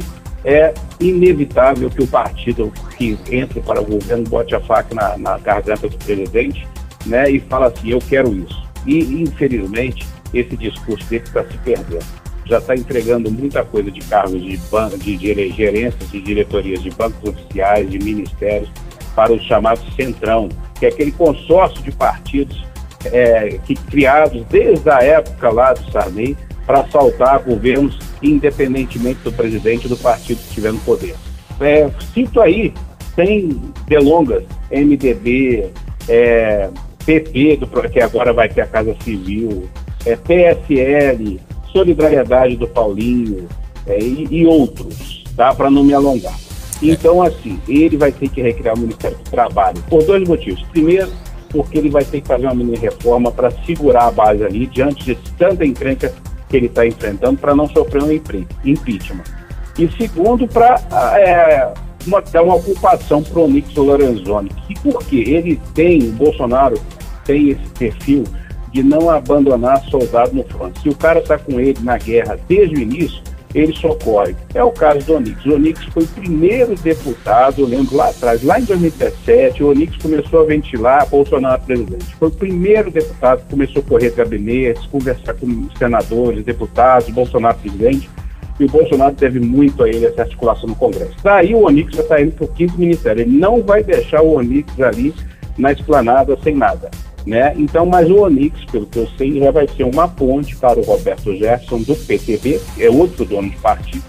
[0.50, 5.38] é inevitável que o partido que entre para o governo bote a faca na, na
[5.38, 6.68] garganta do presidente
[7.06, 8.68] né, e fala assim, eu quero isso.
[8.86, 12.06] E, infelizmente, esse discurso dele está se perdendo.
[12.46, 17.30] Já está entregando muita coisa de cargos de, de, de gerências, de diretorias de bancos
[17.30, 18.70] oficiais, de ministérios,
[19.16, 22.66] para o chamado Centrão, que é aquele consórcio de partidos
[23.06, 26.36] é, que criados desde a época lá do Sarney
[26.70, 31.16] para assaltar governos independentemente do presidente do partido que estiver no poder.
[31.60, 32.72] É, cito aí,
[33.16, 35.72] tem delongas, MDB,
[36.08, 36.70] é,
[37.04, 39.68] PP, do, que agora vai ter a Casa Civil,
[40.06, 41.40] é, PSL,
[41.74, 43.48] Solidariedade do Paulinho
[43.88, 45.56] é, e, e, outros, tá?
[45.56, 46.38] para não me alongar.
[46.84, 50.62] Então, assim, ele vai ter que recriar o Ministério do Trabalho por dois motivos.
[50.72, 51.10] Primeiro,
[51.50, 55.04] porque ele vai ter que fazer uma mini reforma para segurar a base ali diante
[55.04, 56.14] de tanta encrenca
[56.50, 59.24] que ele está enfrentando para não sofrer um impeachment.
[59.78, 60.76] E segundo, para
[61.18, 61.72] é,
[62.06, 64.52] uma, dar uma ocupação para o Nix Lorenzoni.
[64.70, 65.24] E por quê?
[65.28, 66.80] Ele tem, Bolsonaro
[67.24, 68.24] tem esse perfil
[68.74, 70.78] de não abandonar soldado no front.
[70.82, 73.22] Se o cara está com ele na guerra desde o início,
[73.54, 74.36] ele socorre.
[74.54, 75.46] É o caso do Onix.
[75.46, 79.98] O Onix foi o primeiro deputado, eu lembro lá atrás, lá em 2017, o Onix
[79.98, 82.16] começou a ventilar Bolsonaro presidente.
[82.16, 88.10] Foi o primeiro deputado que começou a correr gabinetes, conversar com senadores, deputados, Bolsonaro presidente.
[88.60, 91.16] E o Bolsonaro deve muito a ele essa articulação no Congresso.
[91.24, 93.22] Daí o Onix já está indo para o quinto ministério.
[93.22, 95.14] Ele não vai deixar o Onix ali
[95.58, 96.92] na esplanada sem nada.
[97.26, 97.54] Né?
[97.58, 100.84] Então, mas o Onix, pelo que eu sei, já vai ser uma ponte para o
[100.84, 104.04] Roberto Jefferson do PTB, que é outro dono de partido,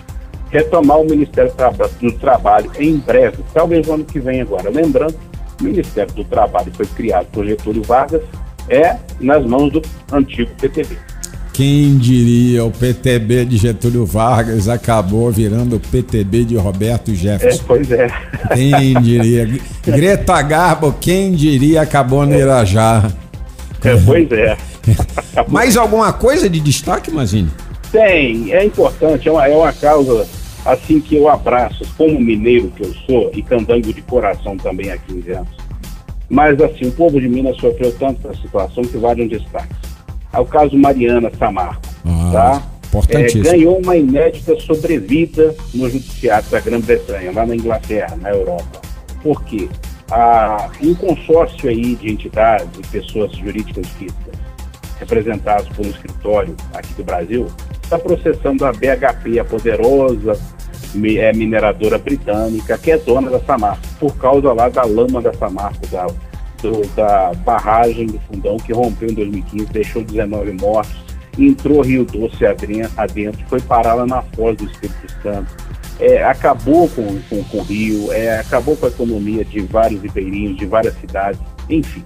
[0.51, 1.53] retomar o Ministério
[2.01, 4.71] do Trabalho em breve, talvez no ano que vem agora.
[4.71, 5.17] Lembrando,
[5.61, 8.23] o Ministério do Trabalho foi criado por Getúlio Vargas,
[8.69, 9.83] é nas mãos do
[10.13, 10.97] antigo PTB.
[11.53, 17.61] Quem diria, o PTB de Getúlio Vargas acabou virando o PTB de Roberto Jefferson.
[17.61, 18.07] É, pois é.
[18.55, 19.61] Quem diria?
[19.85, 23.11] Greta Garbo, quem diria, acabou no Irajá.
[23.85, 24.57] É, pois é.
[25.49, 27.51] Mais alguma coisa de destaque, Mazini?
[27.91, 30.27] Tem, é importante, é uma, é uma causa
[30.65, 34.97] assim que eu abraço, como mineiro que eu sou e candango de coração também há
[34.97, 35.57] 15 anos.
[36.29, 39.90] Mas assim, o povo de Minas sofreu tanto essa situação que vale um destaque
[40.33, 41.83] ao caso Mariana Samarco.
[42.05, 42.63] Ah, tá?
[43.11, 48.81] É, ganhou uma inédita sobrevida no judiciário da Grã-Bretanha, lá na Inglaterra, na Europa.
[49.23, 49.69] Por quê?
[50.11, 54.35] Ah, um consórcio aí de entidades e pessoas jurídicas físicas
[54.99, 57.47] representados pelo escritório aqui do Brasil
[57.83, 60.39] está processando a BHP, a poderosa
[61.19, 65.87] é, mineradora britânica, que é dona da Samarco, por causa lá da lama da Samarco,
[65.89, 66.07] da
[66.61, 70.95] do, da barragem do fundão que rompeu em 2015, deixou 19 mortos,
[71.39, 75.55] entrou Rio Doce adentro, foi parar lá na Foz do Espírito Santo,
[75.99, 80.57] é, acabou com, com, com o Rio, é, acabou com a economia de vários ribeirinhos,
[80.57, 82.03] de várias cidades, enfim.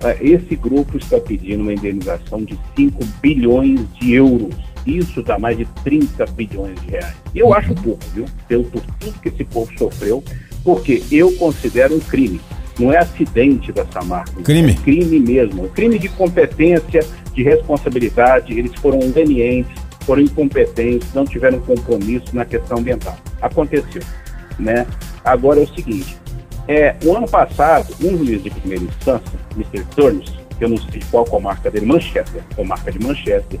[0.00, 4.54] É, esse grupo está pedindo uma indenização de 5 bilhões de euros.
[4.86, 7.16] Isso dá mais de 30 bilhões de reais.
[7.34, 8.24] Eu acho pouco, viu?
[8.46, 10.22] Pelo por tudo que esse povo sofreu,
[10.62, 12.40] porque eu considero um crime
[12.78, 14.42] não é acidente da Samarco.
[14.42, 14.72] Crime.
[14.72, 15.68] É crime mesmo.
[15.70, 17.00] Crime de competência,
[17.32, 18.56] de responsabilidade.
[18.58, 19.72] Eles foram lenientes,
[20.04, 23.16] foram incompetentes, não tiveram compromisso na questão ambiental.
[23.40, 24.02] Aconteceu.
[24.58, 24.86] Né?
[25.24, 26.16] Agora é o seguinte:
[26.66, 29.84] é, o ano passado, um juiz de primeira instância, Mr.
[29.94, 33.60] Turns, que eu não sei qual comarca dele, Manchester, comarca de Manchester,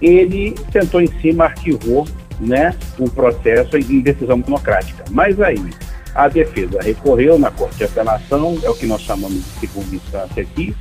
[0.00, 2.06] ele sentou em cima, arquivou
[2.40, 5.04] né, o processo em decisão democrática.
[5.10, 5.58] Mas aí,
[6.14, 10.42] a defesa recorreu na Corte de Apelação, é o que nós chamamos de segunda instância
[10.42, 10.74] aqui,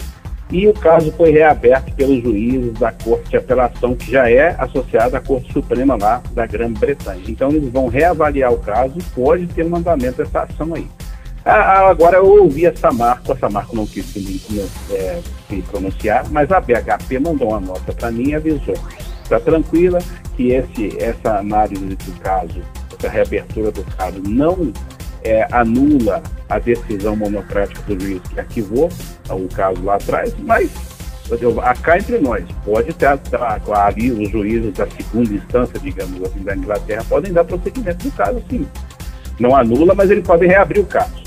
[0.50, 5.18] e o caso foi reaberto pelos juízes da Corte de Apelação, que já é associada
[5.18, 7.22] à Corte Suprema lá da Grã-Bretanha.
[7.28, 10.88] Então, eles vão reavaliar o caso e pode ter mandamento dessa ação aí.
[11.44, 14.62] Ah, agora eu ouvi essa marca, essa marca não quis se,
[14.92, 18.76] é, se pronunciar, mas a BHP mandou uma nota para mim e avisou.
[19.24, 20.00] Está tranquila
[20.36, 22.62] que esse, essa análise do caso,
[22.98, 24.74] essa reabertura do caso não
[25.28, 28.90] é, anula a decisão monocrática do juiz que arquivou
[29.30, 30.72] o caso lá atrás, mas
[31.82, 36.56] cá entre nós, pode ter, tá, ali os juízes da segunda instância, digamos assim, da
[36.56, 38.66] Inglaterra, podem dar prosseguimento do caso, sim.
[39.38, 41.22] Não anula, mas eles podem reabrir o caso.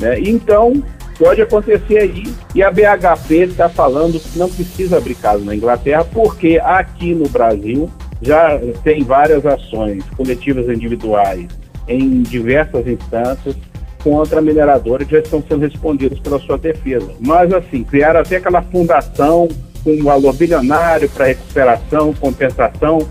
[0.00, 0.18] Né?
[0.20, 0.82] Então,
[1.18, 6.04] pode acontecer aí, e a BHP está falando que não precisa abrir caso na Inglaterra,
[6.04, 7.90] porque aqui no Brasil
[8.22, 11.48] já tem várias ações coletivas individuais
[11.88, 13.56] em diversas instâncias
[14.02, 17.12] contra a mineradora já estão sendo respondidas pela sua defesa.
[17.20, 19.48] Mas, assim, criaram até aquela fundação
[19.84, 23.06] com um valor bilionário para recuperação, compensação,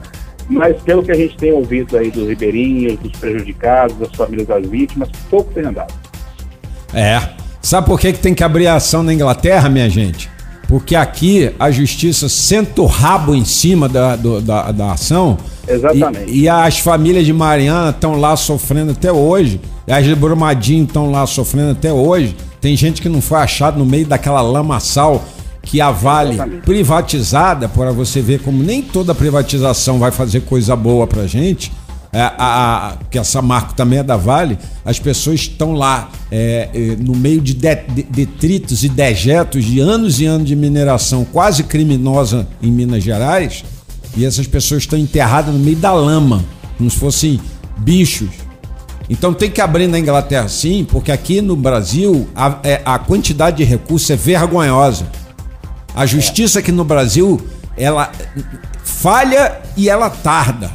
[0.50, 4.66] mas pelo que a gente tem ouvido aí dos ribeirinhos, dos prejudicados, das famílias das
[4.68, 5.94] vítimas, pouco tem andado.
[6.94, 7.22] É.
[7.62, 10.30] Sabe por que, que tem que abrir a ação na Inglaterra, minha gente?
[10.68, 15.38] Porque aqui a justiça senta o rabo em cima da, do, da, da ação.
[15.74, 16.32] Exatamente.
[16.32, 19.60] E, e, as famílias de Mariana estão lá sofrendo até hoje.
[19.88, 22.36] As de Brumadinho estão lá sofrendo até hoje.
[22.60, 25.24] Tem gente que não foi achado no meio daquela lamaçal
[25.64, 26.62] que a Vale Exatamente.
[26.64, 31.72] privatizada, para você ver como nem toda privatização vai fazer coisa boa pra gente.
[32.14, 36.68] É, a, a, que essa marca também é da Vale, as pessoas estão lá é,
[36.74, 41.24] é, no meio de, de, de detritos e dejetos de anos e anos de mineração
[41.24, 43.64] quase criminosa em Minas Gerais,
[44.16, 46.44] e essas pessoas estão enterradas no meio da lama,
[46.78, 47.40] como se fossem
[47.78, 48.30] bichos.
[49.10, 53.58] Então tem que abrir na Inglaterra sim, porque aqui no Brasil a, é, a quantidade
[53.58, 55.06] de recursos é vergonhosa.
[55.94, 57.40] A justiça aqui no Brasil,
[57.78, 58.12] ela
[58.84, 60.72] falha e ela tarda.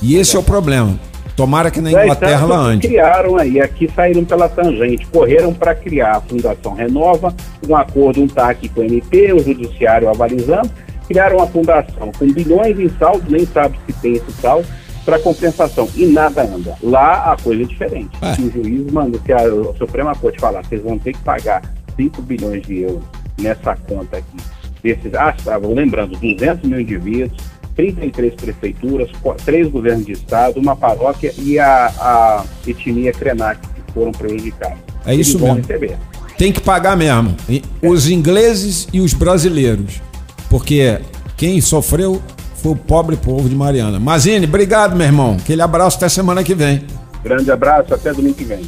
[0.00, 0.98] E esse é o problema.
[1.36, 2.88] Tomara que na Inglaterra ela ande.
[2.88, 7.34] Criaram aí, aqui saíram pela tangente, correram para criar a Fundação Renova,
[7.68, 10.70] um acordo, um TAC com o MP, o Judiciário avalizando,
[11.06, 14.66] criaram uma fundação com bilhões em saldo, nem sabe se tem esse saldo,
[15.04, 15.88] para compensação.
[15.94, 16.76] E nada anda.
[16.82, 18.10] Lá a coisa é diferente.
[18.20, 18.32] É.
[18.40, 19.40] o juiz manda, se a
[19.78, 21.62] Suprema Corte falar, vocês vão ter que pagar
[21.96, 23.02] 5 bilhões de euros
[23.40, 24.36] nessa conta aqui.
[24.82, 27.40] Desses, ah, estavam lembrando, 200 mil indivíduos,
[27.76, 29.10] 33 prefeituras,
[29.44, 34.78] três governos de estado, uma paróquia e a, a etnia Krenak, que foram prejudicados.
[35.04, 35.56] É isso mesmo.
[35.56, 35.96] Receber.
[36.36, 37.36] Tem que pagar mesmo.
[37.82, 40.00] Os ingleses e os brasileiros.
[40.48, 41.00] Porque
[41.36, 42.22] quem sofreu
[42.62, 44.00] foi o pobre povo de Mariana.
[44.00, 45.36] Mazine, obrigado, meu irmão.
[45.40, 46.84] Aquele abraço até semana que vem.
[47.22, 48.62] Grande abraço, até domingo que vem.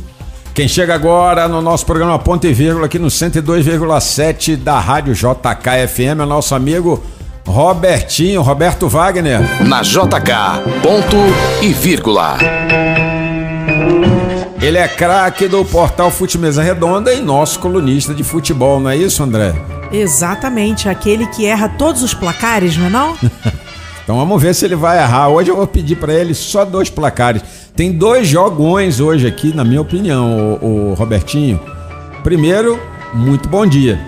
[0.54, 6.20] Quem chega agora no nosso programa Ponto e Vírgula, aqui no 102,7 da Rádio JKFM,
[6.20, 7.00] é o nosso amigo
[7.46, 9.40] Robertinho, Roberto Wagner.
[9.64, 11.16] Na JK, ponto
[11.62, 12.36] e vírgula.
[14.60, 18.96] Ele é craque do portal Fute Mesa Redonda e nosso colunista de futebol, não é
[18.96, 19.54] isso, André?
[19.92, 23.16] Exatamente, aquele que erra todos os placares, não é não?
[24.02, 25.28] então vamos ver se ele vai errar.
[25.28, 27.42] Hoje eu vou pedir para ele só dois placares.
[27.76, 31.60] Tem dois jogões hoje aqui, na minha opinião, o, o Robertinho.
[32.24, 32.80] Primeiro,
[33.14, 33.98] muito bom dia.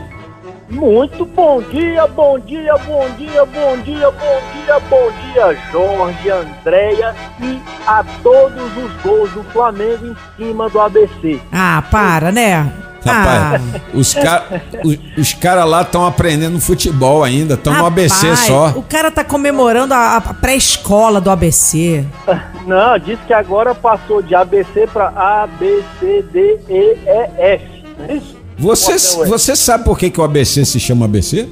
[0.70, 7.14] Muito bom dia, bom dia, bom dia, bom dia, bom dia, bom dia, Jorge, Andréia
[7.40, 11.40] e a todos os gols do Flamengo em cima do ABC.
[11.50, 12.72] Ah, para, né?
[13.04, 13.80] Rapaz, ah.
[13.94, 18.68] os caras os, os cara lá estão aprendendo futebol ainda, estão no ABC só.
[18.76, 22.04] O cara tá comemorando a, a pré-escola do ABC.
[22.64, 27.84] Não, disse que agora passou de ABC para A, B, C, D, E, E, F.
[27.98, 28.39] Não é isso?
[28.60, 31.48] Você, você sabe por que, que o ABC se chama ABC?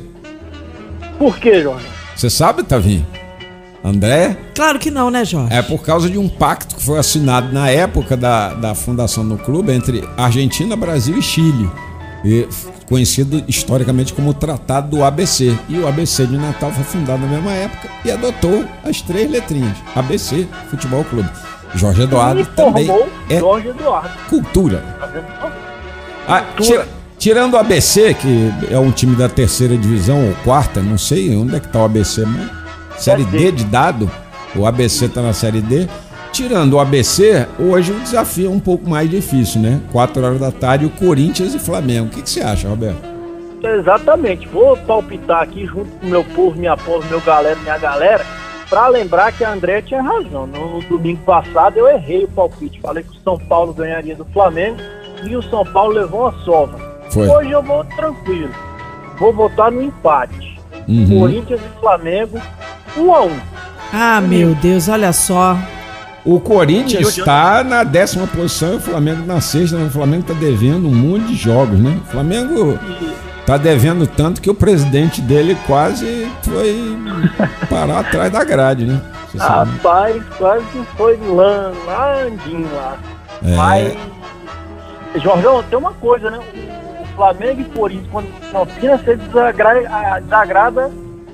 [1.18, 1.86] Por que, Jorge?
[2.14, 3.06] Você sabe, Tavinho?
[3.82, 4.36] André?
[4.54, 5.54] Claro que não, né, Jorge?
[5.54, 9.38] É por causa de um pacto que foi assinado na época da, da fundação do
[9.38, 11.70] clube entre Argentina, Brasil e Chile.
[12.24, 12.46] E
[12.88, 15.56] conhecido historicamente como o Tratado do ABC.
[15.68, 19.76] E o ABC de Natal foi fundado na mesma época e adotou as três letrinhas:
[19.94, 21.30] ABC Futebol Clube.
[21.74, 22.88] Jorge Eduardo também
[23.30, 24.10] é Jorge Eduardo.
[24.28, 24.82] cultura.
[26.26, 26.86] Ah, tira,
[27.18, 31.56] Tirando o ABC, que é um time da terceira divisão ou quarta, não sei onde
[31.56, 32.48] é que tá o ABC, mas
[32.96, 34.08] série D de dado,
[34.54, 35.88] o ABC tá na série D.
[36.32, 39.80] Tirando o ABC, hoje o desafio é um pouco mais difícil, né?
[39.90, 42.06] Quatro horas da tarde, o Corinthians e Flamengo.
[42.06, 43.02] O que, que você acha, Roberto?
[43.64, 44.46] Exatamente.
[44.46, 48.24] Vou palpitar aqui junto com meu povo, minha povo, meu galera, minha galera,
[48.70, 50.46] para lembrar que a André tinha razão.
[50.46, 52.80] No, no domingo passado eu errei o palpite.
[52.80, 54.76] Falei que o São Paulo ganharia do Flamengo
[55.24, 56.87] e o São Paulo levou uma sova.
[57.26, 57.28] Foi.
[57.28, 58.50] Hoje eu vou tranquilo.
[59.18, 60.58] Vou votar no empate.
[60.86, 61.20] Uhum.
[61.20, 62.40] Corinthians e Flamengo,
[62.96, 63.40] 1 um a 1 um.
[63.92, 65.56] Ah, meu Deus, olha só.
[66.24, 69.78] O Corinthians está na décima posição e o Flamengo na sexta.
[69.78, 69.86] né?
[69.86, 71.98] O Flamengo está devendo um monte de jogos, né?
[72.06, 72.78] O Flamengo
[73.46, 76.98] tá devendo tanto que o presidente dele quase foi
[77.70, 79.00] parar atrás da grade, né?
[79.26, 79.70] Você sabe.
[79.72, 82.96] Rapaz, quase que foi lá, lá andinho lá.
[83.42, 83.56] É.
[83.56, 83.96] Mas,
[85.22, 86.40] Jorgão, tem uma coisa, né?
[87.18, 90.90] Flamengo e Corinthians, quando Campinas, você desagrada, desagrada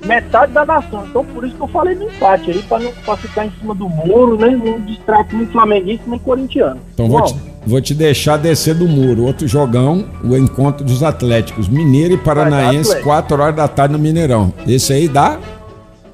[0.07, 1.05] metade da nação.
[1.07, 3.75] Então, por isso que eu falei no empate aí, pra não pra ficar em cima
[3.75, 4.49] do muro, né?
[4.51, 6.81] Não distrai nem flamenguista nem corintiano.
[6.95, 9.25] Então vou te, vou te deixar descer do muro.
[9.25, 11.69] Outro jogão, o encontro dos Atléticos.
[11.69, 13.05] Mineiro e Paranaense, Atlético.
[13.05, 14.53] 4 horas da tarde no Mineirão.
[14.67, 15.39] Esse aí dá.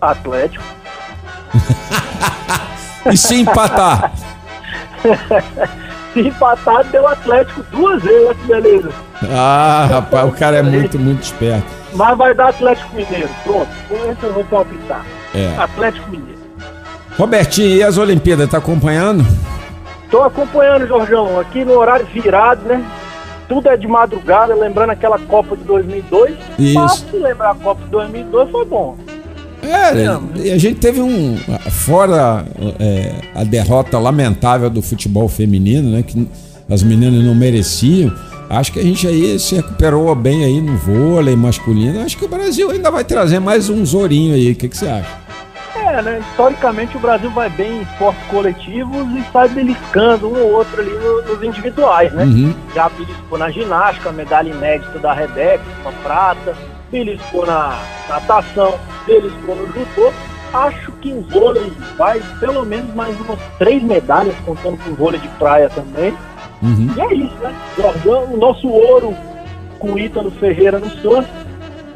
[0.01, 0.65] Atlético.
[3.11, 4.13] E se empatar?
[6.13, 8.91] Se empatar, deu Atlético duas vezes, olha que beleza.
[9.31, 11.67] Ah, rapaz, o cara é muito, muito esperto.
[11.95, 13.29] Mas vai dar Atlético Mineiro.
[13.45, 15.05] Pronto, com esse eu vou palpitar.
[15.35, 15.57] É.
[15.57, 16.41] Atlético Mineiro.
[17.17, 19.25] Robertinho, e as Olimpíadas, tá acompanhando?
[20.11, 22.85] Tô acompanhando, Jorgão, aqui no horário virado, né?
[23.49, 26.37] Tudo é de madrugada, lembrando aquela Copa de 2002.
[26.59, 26.75] Isso.
[26.75, 28.97] Fácil lembrar a Copa de 2002, foi bom.
[29.63, 31.37] É, e a gente teve um.
[31.71, 32.45] Fora
[32.79, 36.03] é, a derrota lamentável do futebol feminino, né?
[36.03, 36.27] Que
[36.69, 38.13] as meninas não mereciam.
[38.49, 42.01] Acho que a gente aí se recuperou bem aí no vôlei masculino.
[42.03, 44.53] Acho que o Brasil ainda vai trazer mais um ourinho aí.
[44.53, 45.21] O que, que você acha?
[45.77, 46.21] É, né?
[46.31, 50.91] Historicamente o Brasil vai bem em esportes coletivos e sai beliscando um ou outro ali
[50.91, 52.25] no- nos individuais, né?
[52.25, 52.55] Uhum.
[52.75, 56.57] Já beliscou na ginástica, medalha inédita da Rebeca, uma prata,
[56.91, 58.75] beliscou na natação,
[59.07, 60.13] beliscou no judô.
[60.53, 65.21] Acho que o vôlei vai pelo menos mais umas três medalhas, contando com o vôlei
[65.21, 66.13] de praia também.
[66.63, 66.93] Uhum.
[66.97, 67.55] E é isso, né?
[67.77, 69.17] Jorgão, o nosso ouro
[69.79, 71.29] com o Ítalo Ferreira no surf.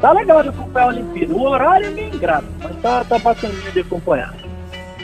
[0.01, 1.33] Tá legal de acompanhar a Olimpíada.
[1.33, 4.33] O horário é meio ingrato, mas tá, tá bacaninha de acompanhar.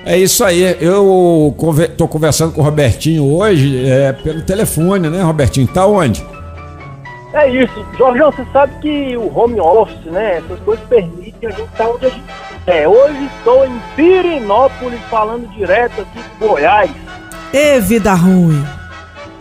[0.05, 0.77] É isso aí.
[0.79, 1.55] Eu
[1.97, 5.67] tô conversando com o Robertinho hoje é, pelo telefone, né, Robertinho?
[5.67, 6.25] Tá onde?
[7.33, 7.85] É isso.
[7.97, 10.37] Jorgão, você sabe que o home office, né?
[10.37, 12.23] Essas coisas permitem a gente estar onde a gente
[12.67, 12.87] é.
[12.87, 16.91] Hoje estou em Pirinópolis, falando direto aqui de Goiás.
[17.53, 18.63] Ê, vida ruim.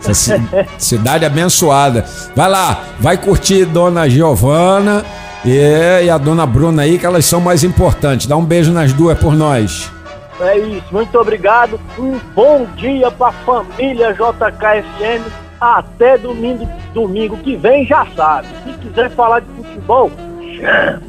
[0.77, 2.05] Cidade abençoada.
[2.35, 5.05] Vai lá, vai curtir Dona Giovana
[5.45, 8.25] e, e a Dona Bruna aí, que elas são mais importantes.
[8.25, 9.91] Dá um beijo nas duas por nós.
[10.39, 11.79] É isso, muito obrigado.
[11.99, 15.50] Um bom dia pra família JKFM.
[15.61, 18.47] Até domingo, domingo que vem, já sabe.
[18.63, 20.11] Se quiser falar de futebol,
[20.57, 21.01] chama,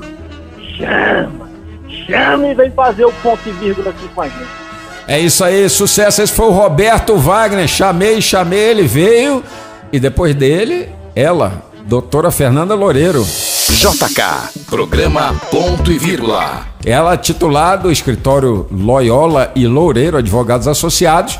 [0.76, 1.50] chama,
[1.88, 4.62] chama e vem fazer o ponto e vírgula aqui com a gente.
[5.08, 6.20] É isso aí, sucesso.
[6.20, 7.66] Esse foi o Roberto Wagner.
[7.66, 9.42] Chamei, chamei, ele veio.
[9.90, 13.22] E depois dele, ela, doutora Fernanda Loureiro.
[13.22, 16.66] JK, programa ponto e vírgula.
[16.84, 21.38] Ela, titular do escritório Loyola e Loureiro Advogados Associados,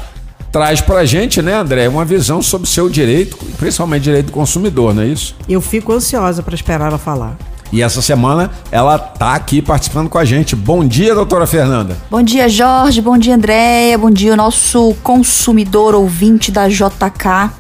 [0.53, 5.03] traz pra gente, né, André, uma visão sobre seu direito, principalmente direito do consumidor, não
[5.03, 5.35] é isso?
[5.49, 7.37] Eu fico ansiosa pra esperar ela falar.
[7.73, 10.55] E essa semana ela tá aqui participando com a gente.
[10.55, 11.97] Bom dia, doutora Fernanda.
[12.11, 13.01] Bom dia, Jorge.
[13.01, 13.97] Bom dia, Andréia.
[13.97, 17.51] Bom dia, o nosso consumidor ouvinte da JK.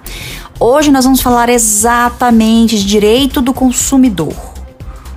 [0.60, 4.34] Hoje nós vamos falar exatamente de direito do consumidor.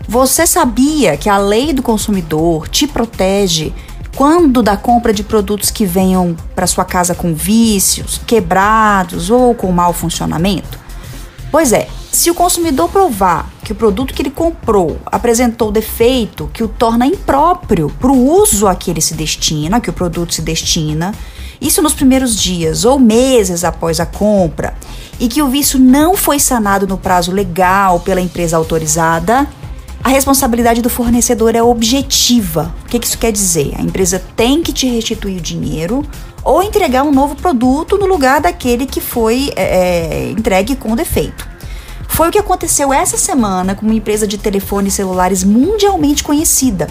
[0.08, 3.74] Você sabia que a lei do consumidor te protege
[4.16, 9.72] quando da compra de produtos que venham para sua casa com vícios, quebrados ou com
[9.72, 10.80] mau funcionamento?
[11.52, 16.64] Pois é, se o consumidor provar que o produto que ele comprou apresentou defeito que
[16.64, 20.42] o torna impróprio para o uso a que ele se destina, que o produto se
[20.42, 21.14] destina,
[21.60, 24.76] isso nos primeiros dias ou meses após a compra,
[25.20, 29.48] e que o vício não foi sanado no prazo legal pela empresa autorizada,
[30.06, 32.72] a responsabilidade do fornecedor é objetiva.
[32.84, 33.74] O que isso quer dizer?
[33.76, 36.06] A empresa tem que te restituir o dinheiro
[36.44, 41.50] ou entregar um novo produto no lugar daquele que foi é, é, entregue com defeito.
[42.08, 46.88] Foi o que aconteceu essa semana com uma empresa de telefones celulares mundialmente conhecida.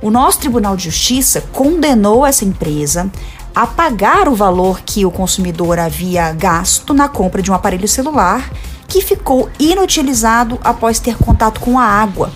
[0.00, 3.12] O nosso Tribunal de Justiça condenou essa empresa
[3.54, 8.50] a pagar o valor que o consumidor havia gasto na compra de um aparelho celular
[8.88, 12.32] que ficou inutilizado após ter contato com a água.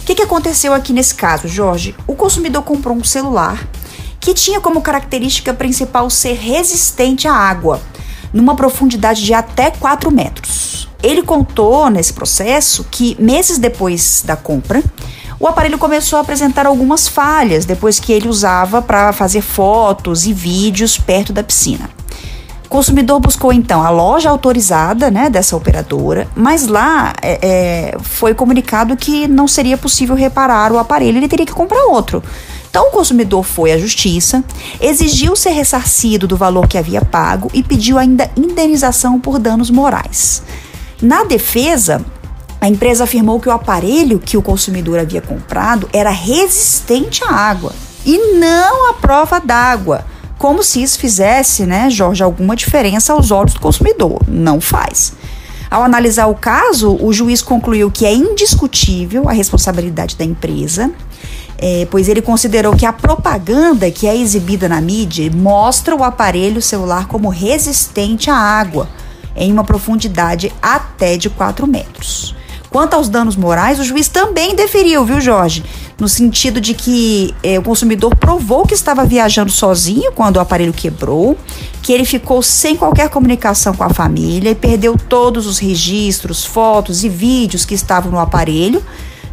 [0.00, 1.94] O que, que aconteceu aqui nesse caso, Jorge?
[2.06, 3.66] O consumidor comprou um celular
[4.20, 7.80] que tinha como característica principal ser resistente à água,
[8.32, 10.88] numa profundidade de até 4 metros.
[11.02, 14.82] Ele contou nesse processo que meses depois da compra,
[15.38, 20.32] o aparelho começou a apresentar algumas falhas depois que ele usava para fazer fotos e
[20.32, 21.95] vídeos perto da piscina.
[22.66, 28.34] O consumidor buscou então a loja autorizada né, dessa operadora, mas lá é, é, foi
[28.34, 32.22] comunicado que não seria possível reparar o aparelho, ele teria que comprar outro.
[32.68, 34.44] Então o consumidor foi à justiça,
[34.80, 40.42] exigiu ser ressarcido do valor que havia pago e pediu ainda indenização por danos morais.
[41.00, 42.04] Na defesa,
[42.60, 47.72] a empresa afirmou que o aparelho que o consumidor havia comprado era resistente à água
[48.04, 50.04] e não à prova d'água.
[50.38, 54.20] Como se isso fizesse, né, Jorge, alguma diferença aos olhos do consumidor.
[54.28, 55.14] Não faz.
[55.70, 60.92] Ao analisar o caso, o juiz concluiu que é indiscutível a responsabilidade da empresa,
[61.58, 66.60] é, pois ele considerou que a propaganda que é exibida na mídia mostra o aparelho
[66.60, 68.88] celular como resistente à água,
[69.34, 72.35] em uma profundidade até de 4 metros.
[72.70, 75.64] Quanto aos danos morais, o juiz também deferiu, viu, Jorge?
[75.98, 80.72] No sentido de que eh, o consumidor provou que estava viajando sozinho quando o aparelho
[80.72, 81.38] quebrou,
[81.82, 87.04] que ele ficou sem qualquer comunicação com a família e perdeu todos os registros, fotos
[87.04, 88.82] e vídeos que estavam no aparelho.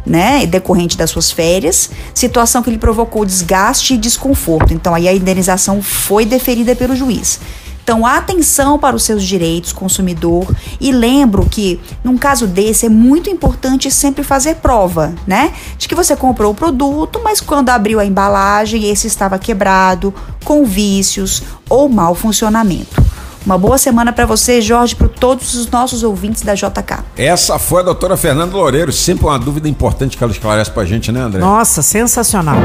[0.06, 4.74] Né, decorrente das suas férias, situação que lhe provocou desgaste e desconforto.
[4.74, 7.40] Então, aí a indenização foi deferida pelo juiz.
[7.84, 10.50] Então, atenção para os seus direitos, consumidor.
[10.80, 15.52] E lembro que, num caso desse, é muito importante sempre fazer prova, né?
[15.76, 20.64] De que você comprou o produto, mas quando abriu a embalagem, esse estava quebrado, com
[20.64, 23.04] vícios ou mau funcionamento.
[23.44, 27.04] Uma boa semana para você, Jorge, para todos os nossos ouvintes da JK.
[27.14, 28.90] Essa foi a doutora Fernanda Loureiro.
[28.90, 31.40] Sempre uma dúvida importante que ela esclarece pra gente, né, André?
[31.40, 32.56] Nossa, sensacional.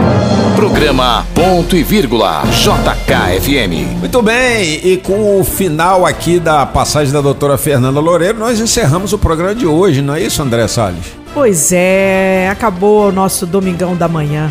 [0.56, 4.00] Programa Ponto e Vírgula JKFM.
[4.00, 9.12] Muito bem, e com o final aqui da passagem da doutora Fernanda Loureiro, nós encerramos
[9.12, 11.08] o programa de hoje, não é isso, André Salles?
[11.34, 14.50] Pois é, acabou o nosso domingão da manhã.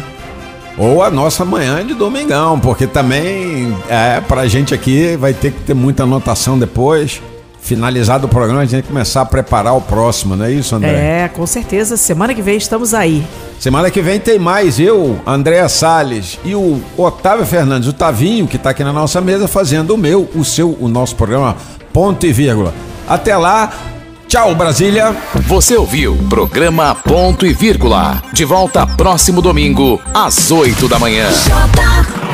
[0.78, 5.60] Ou a nossa manhã de domingão, porque também é, pra gente aqui vai ter que
[5.62, 7.20] ter muita anotação depois.
[7.60, 10.74] Finalizado o programa, a gente tem que começar a preparar o próximo, não é isso,
[10.74, 11.24] André?
[11.24, 11.96] É, com certeza.
[11.96, 13.22] Semana que vem estamos aí.
[13.58, 18.56] Semana que vem tem mais eu, André Salles e o Otávio Fernandes, o Tavinho, que
[18.56, 21.56] está aqui na nossa mesa fazendo o meu, o seu, o nosso programa
[21.92, 22.72] Ponto e Vírgula.
[23.06, 23.72] Até lá,
[24.28, 25.16] tchau Brasília.
[25.46, 28.22] Você ouviu Programa Ponto e Vírgula.
[28.32, 31.28] De volta próximo domingo, às 8 da manhã.
[31.30, 32.27] J